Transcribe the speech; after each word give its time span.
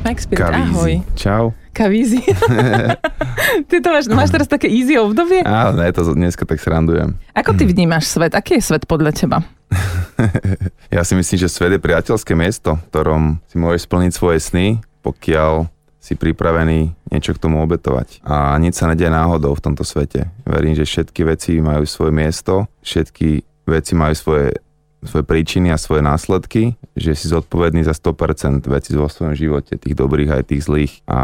Mike 0.00 0.20
Spirit, 0.20 0.40
Kavízi. 0.40 0.72
ahoj. 0.72 0.92
Čau. 1.14 1.44
Kavízi. 1.76 2.20
ty 3.68 3.76
to 3.84 3.88
máš, 3.92 4.08
máš 4.08 4.30
teraz 4.32 4.48
také 4.48 4.66
easy 4.66 4.96
obdobie? 4.96 5.44
Áno, 5.44 5.76
ne, 5.76 5.92
to 5.92 6.02
dneska 6.16 6.48
tak 6.48 6.56
srandujem. 6.56 7.20
Ako 7.36 7.52
ty 7.52 7.68
vnímaš 7.68 8.08
svet? 8.08 8.32
Aký 8.32 8.56
je 8.58 8.64
svet 8.64 8.88
podľa 8.88 9.12
teba? 9.12 9.38
Ja 10.90 11.06
si 11.06 11.14
myslím, 11.14 11.38
že 11.38 11.48
svet 11.48 11.70
je 11.72 11.80
priateľské 11.80 12.34
miesto, 12.34 12.74
v 12.76 12.84
ktorom 12.90 13.22
si 13.46 13.56
môžeš 13.56 13.86
splniť 13.86 14.12
svoje 14.12 14.42
sny, 14.42 14.82
pokiaľ 15.06 15.70
si 16.02 16.18
pripravený 16.18 16.92
niečo 17.14 17.30
k 17.32 17.40
tomu 17.40 17.62
obetovať. 17.62 18.20
A 18.26 18.58
nič 18.58 18.74
sa 18.74 18.90
nedie 18.90 19.06
náhodou 19.06 19.54
v 19.54 19.64
tomto 19.64 19.86
svete. 19.86 20.28
Verím, 20.42 20.74
že 20.74 20.84
všetky 20.84 21.22
veci 21.22 21.62
majú 21.62 21.86
svoje 21.86 22.10
miesto, 22.10 22.66
všetky 22.82 23.46
veci 23.70 23.92
majú 23.94 24.14
svoje, 24.18 24.58
svoje 25.04 25.24
príčiny 25.24 25.72
a 25.72 25.80
svoje 25.80 26.04
následky, 26.04 26.76
že 26.92 27.16
si 27.16 27.32
zodpovedný 27.32 27.84
za 27.84 27.96
100% 27.96 28.64
vecí 28.68 28.92
vo 28.96 29.08
svojom 29.08 29.32
živote, 29.32 29.80
tých 29.80 29.96
dobrých 29.96 30.40
aj 30.40 30.42
tých 30.52 30.62
zlých. 30.64 30.92
A 31.08 31.18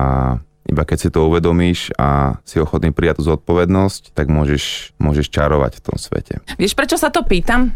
iba 0.66 0.82
keď 0.82 0.98
si 0.98 1.08
to 1.14 1.30
uvedomíš 1.30 1.94
a 1.94 2.40
si 2.42 2.58
ochotný 2.58 2.90
prijať 2.90 3.22
tú 3.22 3.36
zodpovednosť, 3.36 4.16
tak 4.16 4.26
môžeš, 4.26 4.96
môžeš 4.98 5.26
čarovať 5.30 5.78
v 5.78 5.84
tom 5.84 5.96
svete. 5.96 6.34
Vieš, 6.58 6.74
prečo 6.74 6.98
sa 6.98 7.12
to 7.12 7.22
pýtam? 7.22 7.70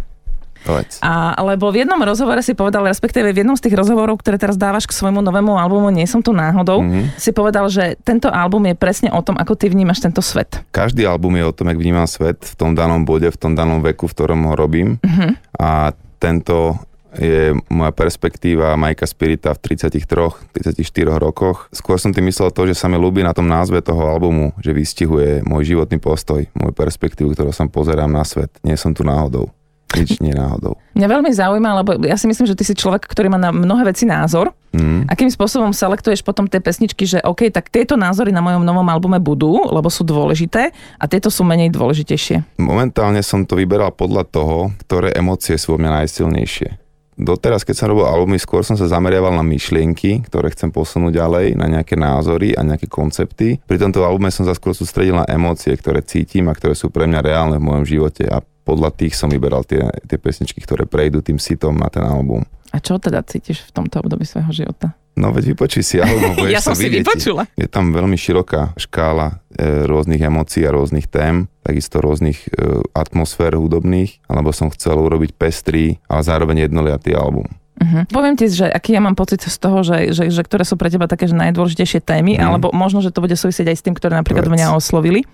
Povedz. 0.61 1.01
A, 1.01 1.33
lebo 1.41 1.73
v 1.73 1.83
jednom 1.83 1.97
rozhovore 1.99 2.41
si 2.41 2.53
povedal, 2.53 2.85
respektíve 2.85 3.33
v 3.33 3.41
jednom 3.41 3.57
z 3.57 3.69
tých 3.69 3.79
rozhovorov, 3.81 4.21
ktoré 4.21 4.37
teraz 4.37 4.61
dávaš 4.61 4.85
k 4.85 4.93
svojmu 4.93 5.25
novému 5.25 5.57
albumu 5.57 5.89
Nie 5.89 6.05
som 6.05 6.21
tu 6.21 6.37
náhodou, 6.37 6.85
Mhm. 6.85 7.17
si 7.17 7.31
povedal, 7.33 7.67
že 7.73 7.97
tento 8.05 8.29
album 8.29 8.69
je 8.69 8.77
presne 8.77 9.09
o 9.09 9.21
tom, 9.25 9.41
ako 9.41 9.57
ty 9.57 9.73
vnímaš 9.73 10.05
tento 10.05 10.21
svet. 10.21 10.61
Každý 10.71 11.09
album 11.09 11.37
je 11.41 11.45
o 11.49 11.57
tom, 11.57 11.73
jak 11.73 11.81
vnímam 11.81 12.05
svet 12.05 12.45
v 12.45 12.55
tom 12.57 12.77
danom 12.77 13.05
bode, 13.09 13.29
v 13.29 13.39
tom 13.41 13.57
danom 13.57 13.81
veku, 13.81 14.05
v 14.07 14.15
ktorom 14.15 14.41
ho 14.49 14.55
robím. 14.55 15.01
Uh-huh. 15.01 15.33
A 15.57 15.97
tento 16.21 16.77
je 17.11 17.51
moja 17.67 17.91
perspektíva 17.91 18.79
Majka 18.79 19.03
Spirita 19.03 19.51
v 19.51 19.59
33-34 19.75 21.19
rokoch. 21.19 21.67
Skôr 21.75 21.99
som 21.99 22.15
tým 22.15 22.31
myslel 22.31 22.55
to, 22.55 22.71
že 22.71 22.79
sa 22.79 22.87
mi 22.87 22.95
ľúbi 22.95 23.27
na 23.27 23.35
tom 23.35 23.51
názve 23.51 23.83
toho 23.83 24.07
albumu, 24.07 24.55
že 24.63 24.71
vystihuje 24.71 25.43
môj 25.43 25.75
životný 25.75 25.99
postoj, 25.99 26.47
moju 26.55 26.71
perspektívu, 26.71 27.35
ktorou 27.35 27.51
sa 27.51 27.67
pozerám 27.67 28.11
na 28.11 28.23
svet. 28.23 28.55
Nie 28.63 28.79
som 28.79 28.95
tu 28.95 29.03
náhodou. 29.03 29.51
Nič 29.97 30.23
nie 30.23 30.31
náhodou. 30.31 30.79
Mňa 30.95 31.09
veľmi 31.11 31.31
zaujíma, 31.35 31.71
lebo 31.83 31.91
ja 32.07 32.15
si 32.15 32.31
myslím, 32.31 32.47
že 32.47 32.55
ty 32.55 32.63
si 32.63 32.79
človek, 32.79 33.11
ktorý 33.11 33.27
má 33.33 33.39
na 33.41 33.51
mnohé 33.51 33.91
veci 33.91 34.07
názor. 34.07 34.55
Mm. 34.71 35.11
Akým 35.11 35.27
spôsobom 35.27 35.75
selektuješ 35.75 36.23
potom 36.23 36.47
tie 36.47 36.63
pesničky, 36.63 37.03
že 37.03 37.19
OK, 37.27 37.51
tak 37.51 37.75
tieto 37.75 37.99
názory 37.99 38.31
na 38.31 38.39
mojom 38.39 38.63
novom 38.63 38.87
albume 38.87 39.19
budú, 39.19 39.67
lebo 39.67 39.91
sú 39.91 40.07
dôležité 40.07 40.71
a 40.95 41.05
tieto 41.11 41.27
sú 41.27 41.43
menej 41.43 41.75
dôležitejšie. 41.75 42.63
Momentálne 42.63 43.19
som 43.27 43.43
to 43.43 43.59
vyberal 43.59 43.91
podľa 43.91 44.31
toho, 44.31 44.71
ktoré 44.87 45.11
emócie 45.19 45.59
sú 45.59 45.75
vo 45.75 45.83
mňa 45.83 46.07
najsilnejšie. 46.07 46.91
Doteraz, 47.21 47.69
keď 47.69 47.75
som 47.77 47.93
robil 47.93 48.09
albumy, 48.09 48.41
skôr 48.41 48.65
som 48.65 48.81
sa 48.81 48.89
zameriaval 48.89 49.37
na 49.37 49.45
myšlienky, 49.45 50.25
ktoré 50.25 50.49
chcem 50.57 50.73
posunúť 50.73 51.21
ďalej, 51.21 51.53
na 51.53 51.69
nejaké 51.69 51.93
názory 51.93 52.57
a 52.57 52.65
nejaké 52.65 52.89
koncepty. 52.89 53.61
Pri 53.61 53.77
tomto 53.77 54.01
albume 54.01 54.33
som 54.33 54.49
sa 54.49 54.57
skôr 54.57 54.73
sústredil 54.73 55.21
na 55.21 55.29
emócie, 55.29 55.77
ktoré 55.77 56.01
cítim 56.01 56.49
a 56.49 56.57
ktoré 56.57 56.73
sú 56.73 56.89
pre 56.89 57.05
mňa 57.05 57.21
reálne 57.21 57.57
v 57.61 57.67
mojom 57.69 57.85
živote 57.85 58.25
a 58.25 58.41
podľa 58.71 58.95
tých 58.95 59.19
som 59.19 59.27
vyberal 59.27 59.67
tie, 59.67 59.83
tie 60.07 60.15
pesničky, 60.15 60.63
ktoré 60.63 60.87
prejdú 60.87 61.19
tým 61.27 61.43
sitom 61.43 61.75
na 61.75 61.91
ten 61.91 62.07
album. 62.07 62.47
A 62.71 62.79
čo 62.79 63.03
teda 63.03 63.27
cítiš 63.27 63.67
v 63.67 63.83
tomto 63.83 63.99
období 63.99 64.23
svojho 64.23 64.55
života? 64.55 64.95
No 65.19 65.35
veď 65.35 65.59
vypočuj 65.59 65.83
si 65.83 65.97
album, 65.99 66.33
budeš 66.39 66.55
ja 66.55 66.63
som 66.63 66.79
si 66.79 66.87
vidieť. 66.87 67.03
vypočula. 67.03 67.43
Je 67.59 67.67
tam 67.67 67.91
veľmi 67.91 68.15
široká 68.15 68.79
škála 68.79 69.43
e, 69.59 69.91
rôznych 69.91 70.23
emócií 70.23 70.63
a 70.63 70.71
rôznych 70.71 71.11
tém, 71.11 71.51
takisto 71.67 71.99
rôznych 71.99 72.47
e, 72.47 72.87
atmosfér 72.95 73.59
hudobných, 73.59 74.23
alebo 74.31 74.55
som 74.55 74.71
chcel 74.71 75.03
urobiť 75.03 75.35
pestrý, 75.35 75.99
ale 76.07 76.23
zároveň 76.23 76.71
jednoliatý 76.71 77.19
album. 77.19 77.51
Uh-huh. 77.81 78.05
Poviem 78.13 78.37
ti, 78.37 78.45
že 78.45 78.69
aký 78.69 78.93
ja 78.93 79.01
mám 79.01 79.17
pocit 79.17 79.41
z 79.41 79.57
toho, 79.57 79.81
že, 79.81 80.13
že, 80.13 80.29
že 80.29 80.45
ktoré 80.45 80.69
sú 80.69 80.77
pre 80.77 80.93
teba 80.93 81.09
také 81.09 81.25
že 81.25 81.33
najdôležitejšie 81.33 82.05
témy, 82.05 82.37
Mhm. 82.37 82.45
alebo 82.45 82.67
možno, 82.77 83.01
že 83.01 83.09
to 83.09 83.25
bude 83.25 83.33
súvisieť 83.33 83.73
aj 83.73 83.77
s 83.81 83.85
tým, 83.89 83.97
ktoré 83.97 84.13
napríklad 84.15 84.45
Povedz. 84.45 84.61
mňa 84.61 84.77
oslovili. 84.77 85.25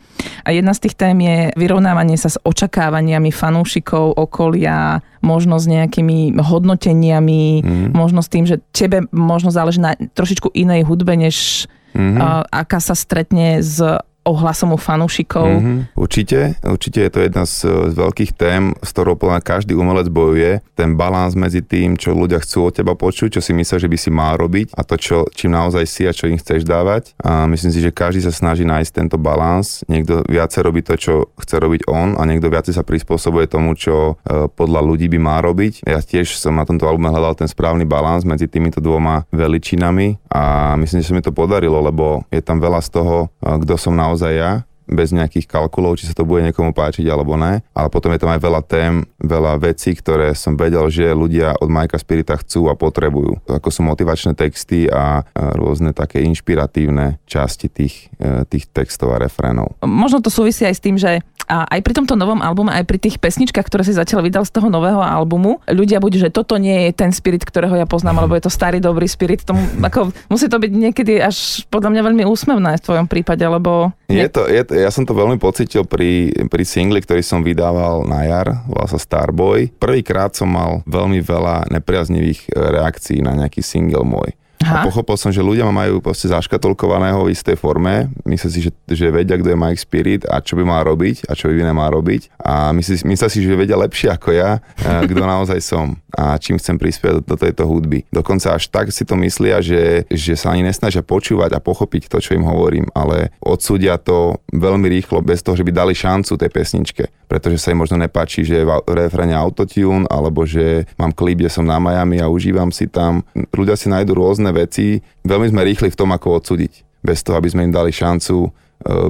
A 0.47 0.55
jedna 0.55 0.71
z 0.71 0.87
tých 0.87 0.95
tém 0.95 1.19
je 1.19 1.51
vyrovnávanie 1.59 2.15
sa 2.15 2.31
s 2.31 2.39
očakávaniami 2.39 3.35
fanúšikov, 3.35 4.15
okolia, 4.15 5.03
možno 5.27 5.59
s 5.59 5.67
nejakými 5.67 6.39
hodnoteniami, 6.39 7.43
Mhm. 7.63 7.87
možno 7.93 8.23
s 8.23 8.31
tým, 8.31 8.47
že 8.47 8.63
tebe 8.71 9.11
možno 9.11 9.51
záleží 9.51 9.83
na 9.83 9.99
trošičku 9.99 10.55
inej 10.55 10.87
hudbe, 10.87 11.19
než 11.19 11.67
Mhm. 11.99 12.15
uh, 12.15 12.45
aká 12.47 12.79
sa 12.79 12.95
stretne 12.95 13.59
s 13.59 13.81
ohlasom 14.27 14.75
u 14.75 14.79
fanúšikov. 14.79 15.47
Mhm. 15.47 15.95
Určite, 15.95 16.59
určite 16.67 17.07
je 17.07 17.11
to 17.15 17.21
jedna 17.23 17.45
z, 17.47 17.57
z 17.65 17.95
veľkých 17.95 18.35
tém, 18.35 18.75
s 18.83 18.91
ktorou 18.91 19.15
podľa 19.15 19.41
každý 19.41 19.79
umelec 19.79 20.11
bojuje. 20.11 20.61
Ten 20.75 20.99
balans 20.99 21.39
medzi 21.39 21.63
tým, 21.63 21.95
čo 21.95 22.13
ľudia 22.13 22.43
chcú 22.43 22.69
od 22.69 22.75
teba 22.75 22.99
počuť, 22.99 23.39
čo 23.39 23.41
si 23.41 23.55
myslia, 23.55 23.79
že 23.79 23.89
by 23.89 23.99
si 23.99 24.11
mal 24.11 24.35
robiť 24.35 24.75
a 24.75 24.83
to, 24.83 24.99
čo, 24.99 25.17
čím 25.31 25.55
naozaj 25.55 25.85
si 25.87 26.03
a 26.05 26.13
čo 26.13 26.27
im 26.27 26.37
chceš 26.37 26.67
dávať. 26.67 27.15
A 27.23 27.47
myslím 27.47 27.71
si, 27.71 27.79
že 27.79 27.95
každý 27.95 28.27
sa 28.27 28.35
snaží 28.35 28.67
nájsť 28.67 28.91
tento 28.91 29.17
balans. 29.21 29.87
Niekto 29.87 30.27
viacej 30.27 30.61
robí 30.67 30.83
to, 30.83 30.99
čo 30.99 31.15
chce 31.39 31.57
robiť 31.63 31.87
on 31.87 32.19
a 32.19 32.23
niekto 32.27 32.51
viacej 32.51 32.75
sa 32.75 32.83
prispôsobuje 32.83 33.47
tomu, 33.47 33.77
čo 33.77 34.19
e, 34.25 34.51
podľa 34.51 34.81
ľudí 34.83 35.07
by 35.13 35.19
má 35.21 35.37
robiť. 35.45 35.87
Ja 35.87 36.01
tiež 36.01 36.35
som 36.35 36.57
na 36.57 36.65
tomto 36.65 36.89
albume 36.89 37.13
hľadal 37.13 37.37
ten 37.37 37.49
správny 37.49 37.85
balans 37.85 38.25
medzi 38.25 38.49
týmito 38.49 38.81
dvoma 38.83 39.29
veličinami 39.31 40.19
a 40.33 40.75
myslím, 40.81 41.05
že 41.05 41.09
sa 41.13 41.15
mi 41.15 41.23
to 41.23 41.37
podarilo, 41.37 41.79
lebo 41.85 42.25
je 42.33 42.41
tam 42.41 42.59
veľa 42.59 42.81
z 42.81 42.89
toho, 42.97 43.17
e, 43.39 43.57
kto 43.63 43.75
som 43.77 43.93
naozaj 43.93 44.16
ja, 44.25 44.65
bez 44.87 45.11
nejakých 45.11 45.51
kalkulov, 45.51 45.99
či 45.99 46.07
sa 46.07 46.15
to 46.15 46.23
bude 46.23 46.47
niekomu 46.47 46.71
páčiť 46.71 47.11
alebo 47.11 47.35
ne. 47.35 47.59
Ale 47.75 47.91
potom 47.91 48.15
je 48.15 48.23
tam 48.23 48.31
aj 48.31 48.41
veľa 48.41 48.63
tém, 48.63 49.03
veľa 49.19 49.59
vecí, 49.59 49.99
ktoré 49.99 50.31
som 50.39 50.55
vedel, 50.55 50.87
že 50.89 51.11
ľudia 51.11 51.59
od 51.59 51.67
Majka 51.67 51.99
Spirita 51.99 52.39
chcú 52.39 52.71
a 52.71 52.79
potrebujú. 52.79 53.43
Ako 53.51 53.69
sú 53.69 53.83
motivačné 53.83 54.39
texty 54.39 54.87
a 54.87 54.97
a 54.97 55.23
rôzne 55.55 55.93
také 55.93 56.25
inšpiratívne 56.25 57.23
časti 57.29 57.69
tých, 57.69 58.11
e, 58.19 58.43
tých 58.49 58.67
textov 58.73 59.15
a 59.15 59.21
refrénov. 59.21 59.77
Možno 59.85 60.25
to 60.25 60.33
súvisí 60.33 60.65
aj 60.65 60.75
s 60.75 60.83
tým, 60.83 60.97
že 60.97 61.23
a 61.47 61.67
aj 61.71 61.81
pri 61.83 61.95
tomto 62.03 62.19
novom 62.19 62.43
albume, 62.43 62.75
aj 62.75 62.85
pri 62.85 62.99
tých 62.99 63.17
pesničkách, 63.23 63.67
ktoré 63.67 63.87
si 63.87 63.95
zatiaľ 63.95 64.27
vydal 64.27 64.45
z 64.45 64.53
toho 64.55 64.67
nového 64.67 64.99
albumu, 64.99 65.63
ľudia 65.71 66.03
budú, 66.03 66.19
že 66.19 66.35
toto 66.35 66.59
nie 66.59 66.91
je 66.91 66.91
ten 66.93 67.15
spirit, 67.15 67.47
ktorého 67.47 67.79
ja 67.79 67.87
poznám, 67.87 68.23
alebo 68.23 68.35
je 68.35 68.45
to 68.45 68.53
starý 68.53 68.83
dobrý 68.83 69.07
spirit. 69.07 69.47
Tomu, 69.47 69.63
ako, 69.79 70.11
musí 70.27 70.51
to 70.51 70.59
byť 70.59 70.73
niekedy 70.75 71.23
až 71.23 71.63
podľa 71.71 71.95
mňa 71.95 72.03
veľmi 72.03 72.25
úsmevné 72.27 72.83
v 72.83 72.85
tvojom 72.85 73.07
prípade, 73.07 73.47
lebo... 73.47 73.95
Je 74.11 74.27
to, 74.27 74.51
je 74.51 74.63
to, 74.67 74.75
ja 74.75 74.91
som 74.91 75.07
to 75.07 75.15
veľmi 75.15 75.39
pocitil 75.39 75.87
pri, 75.87 76.35
pri 76.51 76.65
singli, 76.67 76.99
ktorý 76.99 77.23
som 77.23 77.47
vydával 77.47 78.07
na 78.07 78.27
jar, 78.27 78.67
volal 78.67 78.91
sa 78.91 78.99
Starboy. 78.99 79.71
Prvýkrát 79.79 80.35
som 80.35 80.51
mal 80.51 80.83
veľmi 80.87 81.23
veľa 81.23 81.71
nepriaznivých 81.71 82.41
e, 82.47 82.49
reakcií 82.55 83.23
na 83.23 83.35
nejaký 83.39 83.63
single 83.63 84.03
môj. 84.03 84.35
A 84.65 84.81
Aha. 84.81 84.85
pochopil 84.89 85.17
som, 85.21 85.29
že 85.29 85.45
ľudia 85.45 85.69
ma 85.69 85.85
majú 85.85 86.01
proste 86.01 86.33
zaškatolkovaného 86.33 87.29
v 87.29 87.33
istej 87.37 87.61
forme. 87.61 88.09
Myslia 88.25 88.51
si, 88.51 88.61
že, 88.65 88.71
že 88.89 89.13
vedia, 89.13 89.37
kto 89.37 89.53
je 89.53 89.59
Mike 89.59 89.83
Spirit 89.83 90.23
a 90.25 90.41
čo 90.41 90.57
by 90.57 90.65
mal 90.65 90.83
robiť 90.89 91.29
a 91.29 91.37
čo 91.37 91.53
by 91.53 91.61
nemá 91.61 91.93
robiť. 91.93 92.33
A 92.41 92.73
myslí, 92.73 93.05
myslia 93.05 93.29
si, 93.29 93.45
že 93.45 93.53
vedia 93.53 93.77
lepšie 93.77 94.09
ako 94.09 94.33
ja, 94.33 94.59
eh, 94.81 95.05
kto 95.05 95.23
naozaj 95.35 95.61
som 95.61 96.01
a 96.17 96.41
čím 96.41 96.57
chcem 96.57 96.81
prispieť 96.81 97.21
do, 97.21 97.37
do 97.37 97.37
tejto 97.37 97.69
hudby. 97.69 98.09
Dokonca 98.09 98.57
až 98.57 98.73
tak 98.73 98.89
si 98.89 99.05
to 99.05 99.15
myslia, 99.21 99.61
že, 99.61 100.09
že 100.09 100.33
sa 100.33 100.57
ani 100.57 100.65
nesnažia 100.65 101.05
počúvať 101.05 101.53
a 101.53 101.61
pochopiť 101.61 102.09
to, 102.09 102.19
čo 102.25 102.33
im 102.33 102.49
hovorím, 102.49 102.89
ale 102.97 103.37
odsúdia 103.45 104.01
to 104.01 104.41
veľmi 104.49 104.89
rýchlo, 104.89 105.21
bez 105.21 105.45
toho, 105.45 105.55
že 105.55 105.63
by 105.63 105.77
dali 105.77 105.93
šancu 105.93 106.41
tej 106.41 106.51
pesničke. 106.51 107.05
Pretože 107.29 107.61
sa 107.61 107.77
im 107.77 107.85
možno 107.85 108.01
nepáči, 108.01 108.49
že 108.49 108.63
je 108.63 108.65
v 108.65 108.73
refrene 108.97 109.37
autotune, 109.37 110.09
alebo 110.09 110.49
že 110.49 110.89
mám 110.97 111.13
klip, 111.13 111.45
kde 111.45 111.53
som 111.53 111.67
na 111.69 111.77
Miami 111.77 112.23
a 112.23 112.33
užívam 112.33 112.73
si 112.73 112.89
tam. 112.89 113.21
Ľudia 113.53 113.77
si 113.77 113.93
nájdú 113.93 114.17
rôzne 114.17 114.46
veci. 114.53 115.01
Veľmi 115.25 115.51
sme 115.51 115.63
rýchli 115.67 115.89
v 115.91 115.99
tom, 115.99 116.11
ako 116.13 116.43
odsúdiť. 116.43 117.03
Bez 117.03 117.23
toho, 117.23 117.39
aby 117.39 117.49
sme 117.51 117.65
im 117.67 117.75
dali 117.75 117.95
šancu 117.95 118.37
e, 118.47 118.51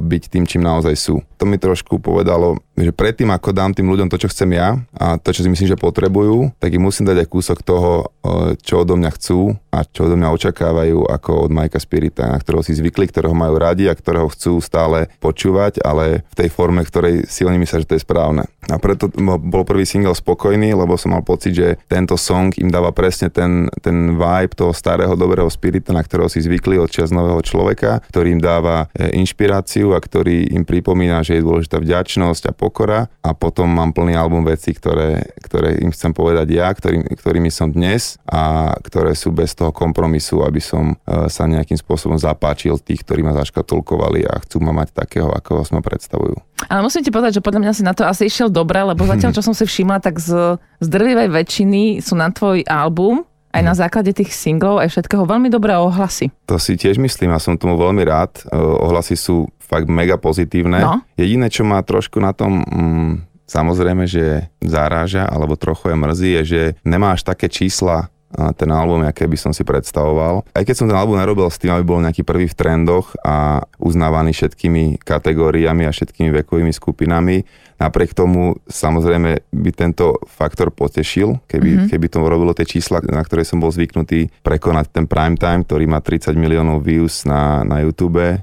byť 0.01 0.23
tým, 0.29 0.45
čím 0.45 0.61
naozaj 0.61 0.95
sú. 0.95 1.21
To 1.41 1.43
mi 1.49 1.57
trošku 1.57 1.97
povedalo, 1.97 2.61
že 2.77 2.93
predtým, 2.93 3.33
ako 3.33 3.49
dám 3.57 3.73
tým 3.73 3.89
ľuďom 3.89 4.05
to, 4.07 4.21
čo 4.21 4.29
chcem 4.29 4.53
ja 4.53 4.77
a 4.93 5.17
to, 5.17 5.33
čo 5.33 5.41
si 5.41 5.49
myslím, 5.49 5.73
že 5.73 5.81
potrebujú, 5.81 6.53
tak 6.61 6.77
im 6.77 6.85
musím 6.85 7.09
dať 7.09 7.25
aj 7.25 7.27
kúsok 7.27 7.57
toho, 7.65 8.13
čo 8.61 8.85
odo 8.85 8.93
mňa 8.93 9.11
chcú 9.17 9.57
a 9.73 9.81
čo 9.81 10.05
odo 10.05 10.13
mňa 10.13 10.29
očakávajú 10.29 11.09
ako 11.09 11.49
od 11.49 11.51
Majka 11.53 11.81
Spirita, 11.81 12.29
na 12.29 12.37
ktorého 12.37 12.61
si 12.61 12.77
zvykli, 12.77 13.09
ktorého 13.09 13.33
majú 13.33 13.57
radi 13.57 13.89
a 13.89 13.97
ktorého 13.97 14.29
chcú 14.29 14.61
stále 14.61 15.09
počúvať, 15.17 15.81
ale 15.81 16.21
v 16.29 16.35
tej 16.45 16.49
forme, 16.53 16.85
ktorej 16.85 17.25
si 17.25 17.41
oni 17.41 17.57
myslia, 17.57 17.81
že 17.81 17.89
to 17.89 17.97
je 17.97 18.05
správne. 18.05 18.45
A 18.67 18.75
preto 18.77 19.07
bol 19.23 19.63
prvý 19.63 19.87
single 19.87 20.11
spokojný, 20.11 20.75
lebo 20.75 20.99
som 20.99 21.15
mal 21.15 21.23
pocit, 21.23 21.55
že 21.55 21.79
tento 21.87 22.19
song 22.19 22.51
im 22.59 22.67
dáva 22.67 22.91
presne 22.91 23.31
ten, 23.31 23.71
ten 23.79 24.19
vibe 24.19 24.53
toho 24.53 24.75
starého 24.75 25.15
dobrého 25.15 25.47
spirita, 25.47 25.95
na 25.95 26.03
ktorého 26.03 26.27
si 26.27 26.43
zvykli 26.43 26.75
od 26.75 26.91
čas 26.91 27.15
nového 27.15 27.39
človeka, 27.39 28.03
ktorý 28.11 28.35
im 28.35 28.41
dáva 28.43 28.91
e, 28.91 29.15
inšpiráciu 29.23 29.95
a 29.95 30.03
ktorý 30.03 30.51
im 30.51 30.67
pripomína, 30.67 31.23
že 31.23 31.39
je 31.39 31.47
dôležitá 31.47 31.79
vďačnosť 31.79 32.43
a 32.51 32.55
pokora 32.67 33.07
a 33.23 33.31
potom 33.31 33.71
mám 33.71 33.95
plný 33.95 34.19
album 34.19 34.43
vecí, 34.43 34.75
ktoré, 34.75 35.31
ktoré 35.39 35.79
im 35.79 35.95
chcem 35.95 36.11
povedať 36.11 36.51
ja, 36.51 36.67
ktorým, 36.67 37.07
ktorými 37.07 37.47
som 37.47 37.71
dnes 37.71 38.19
a 38.27 38.75
ktoré 38.83 39.15
sú 39.15 39.31
bez 39.31 39.55
toho 39.55 39.71
kompromisu, 39.71 40.43
aby 40.43 40.59
som 40.59 40.91
e, 40.91 41.31
sa 41.31 41.47
nejakým 41.47 41.79
spôsobom 41.79 42.19
zapáčil 42.19 42.75
tých, 42.83 43.07
ktorí 43.07 43.23
ma 43.23 43.31
zaškatulkovali 43.39 44.27
a 44.27 44.43
chcú 44.43 44.59
ma 44.59 44.75
mať 44.75 44.91
takého, 44.91 45.31
ako 45.31 45.63
ma 45.71 45.79
predstavujú. 45.79 46.35
Ale 46.67 46.83
musím 46.83 47.07
ti 47.07 47.13
povedať, 47.13 47.39
že 47.39 47.45
podľa 47.45 47.63
mňa 47.63 47.71
si 47.71 47.83
na 47.87 47.95
to 47.95 48.03
asi 48.03 48.27
išiel 48.27 48.51
dobre, 48.51 48.83
lebo 48.83 49.07
zatiaľ, 49.07 49.31
čo 49.39 49.45
som 49.45 49.55
si 49.55 49.63
všimla, 49.63 50.03
tak 50.03 50.19
z, 50.19 50.59
z 50.83 50.87
drvivej 50.91 51.31
väčšiny 51.31 52.03
sú 52.03 52.19
na 52.19 52.27
tvoj 52.27 52.67
album 52.67 53.23
aj 53.57 53.63
na 53.65 53.73
základe 53.73 54.13
tých 54.13 54.31
singlov, 54.31 54.77
aj 54.77 54.93
všetkého 54.93 55.25
veľmi 55.25 55.49
dobré 55.49 55.73
ohlasy. 55.73 56.29
To 56.45 56.61
si 56.61 56.77
tiež 56.77 57.01
myslím 57.01 57.33
a 57.33 57.41
som 57.41 57.57
tomu 57.57 57.73
veľmi 57.75 58.05
rád. 58.05 58.45
E, 58.45 58.53
ohlasy 58.55 59.17
sú 59.17 59.49
fakt 59.57 59.89
mega 59.89 60.15
pozitívne. 60.15 60.79
No. 60.79 61.01
Jediné, 61.17 61.49
čo 61.49 61.65
má 61.65 61.81
trošku 61.81 62.21
na 62.21 62.31
tom 62.31 62.63
mm, 62.63 63.13
samozrejme, 63.47 64.05
že 64.05 64.51
zaráža 64.59 65.25
alebo 65.25 65.57
trochu 65.57 65.91
je 65.91 65.95
mrzí, 65.97 66.29
je, 66.39 66.43
že 66.43 66.61
nemáš 66.83 67.23
také 67.23 67.47
čísla 67.47 68.11
ten 68.59 68.69
album, 68.69 69.07
aké 69.07 69.23
by 69.23 69.39
som 69.39 69.51
si 69.55 69.63
predstavoval. 69.63 70.43
Aj 70.51 70.63
keď 70.67 70.75
som 70.75 70.87
ten 70.91 70.99
album 70.99 71.15
nerobil 71.15 71.47
s 71.47 71.59
tým, 71.59 71.71
aby 71.71 71.83
bol 71.87 72.03
nejaký 72.03 72.27
prvý 72.27 72.51
v 72.51 72.57
trendoch 72.59 73.15
a 73.23 73.63
uznávaný 73.79 74.35
všetkými 74.35 74.99
kategóriami 74.99 75.87
a 75.87 75.95
všetkými 75.95 76.29
vekovými 76.43 76.75
skupinami, 76.75 77.47
napriek 77.77 78.11
tomu 78.17 78.57
samozrejme 78.67 79.47
by 79.53 79.71
tento 79.71 80.19
faktor 80.27 80.73
potešil, 80.73 81.39
keby, 81.45 81.69
mm-hmm. 81.69 81.89
keby 81.93 82.07
to 82.09 82.19
robilo 82.25 82.51
tie 82.51 82.67
čísla, 82.67 82.99
na 83.05 83.21
ktoré 83.21 83.45
som 83.45 83.61
bol 83.61 83.69
zvyknutý 83.69 84.27
prekonať 84.41 84.91
ten 84.91 85.05
prime 85.05 85.37
time, 85.37 85.63
ktorý 85.63 85.85
má 85.87 86.01
30 86.01 86.33
miliónov 86.35 86.83
views 86.83 87.23
na, 87.23 87.61
na 87.63 87.85
YouTube. 87.85 88.19
E, 88.19 88.37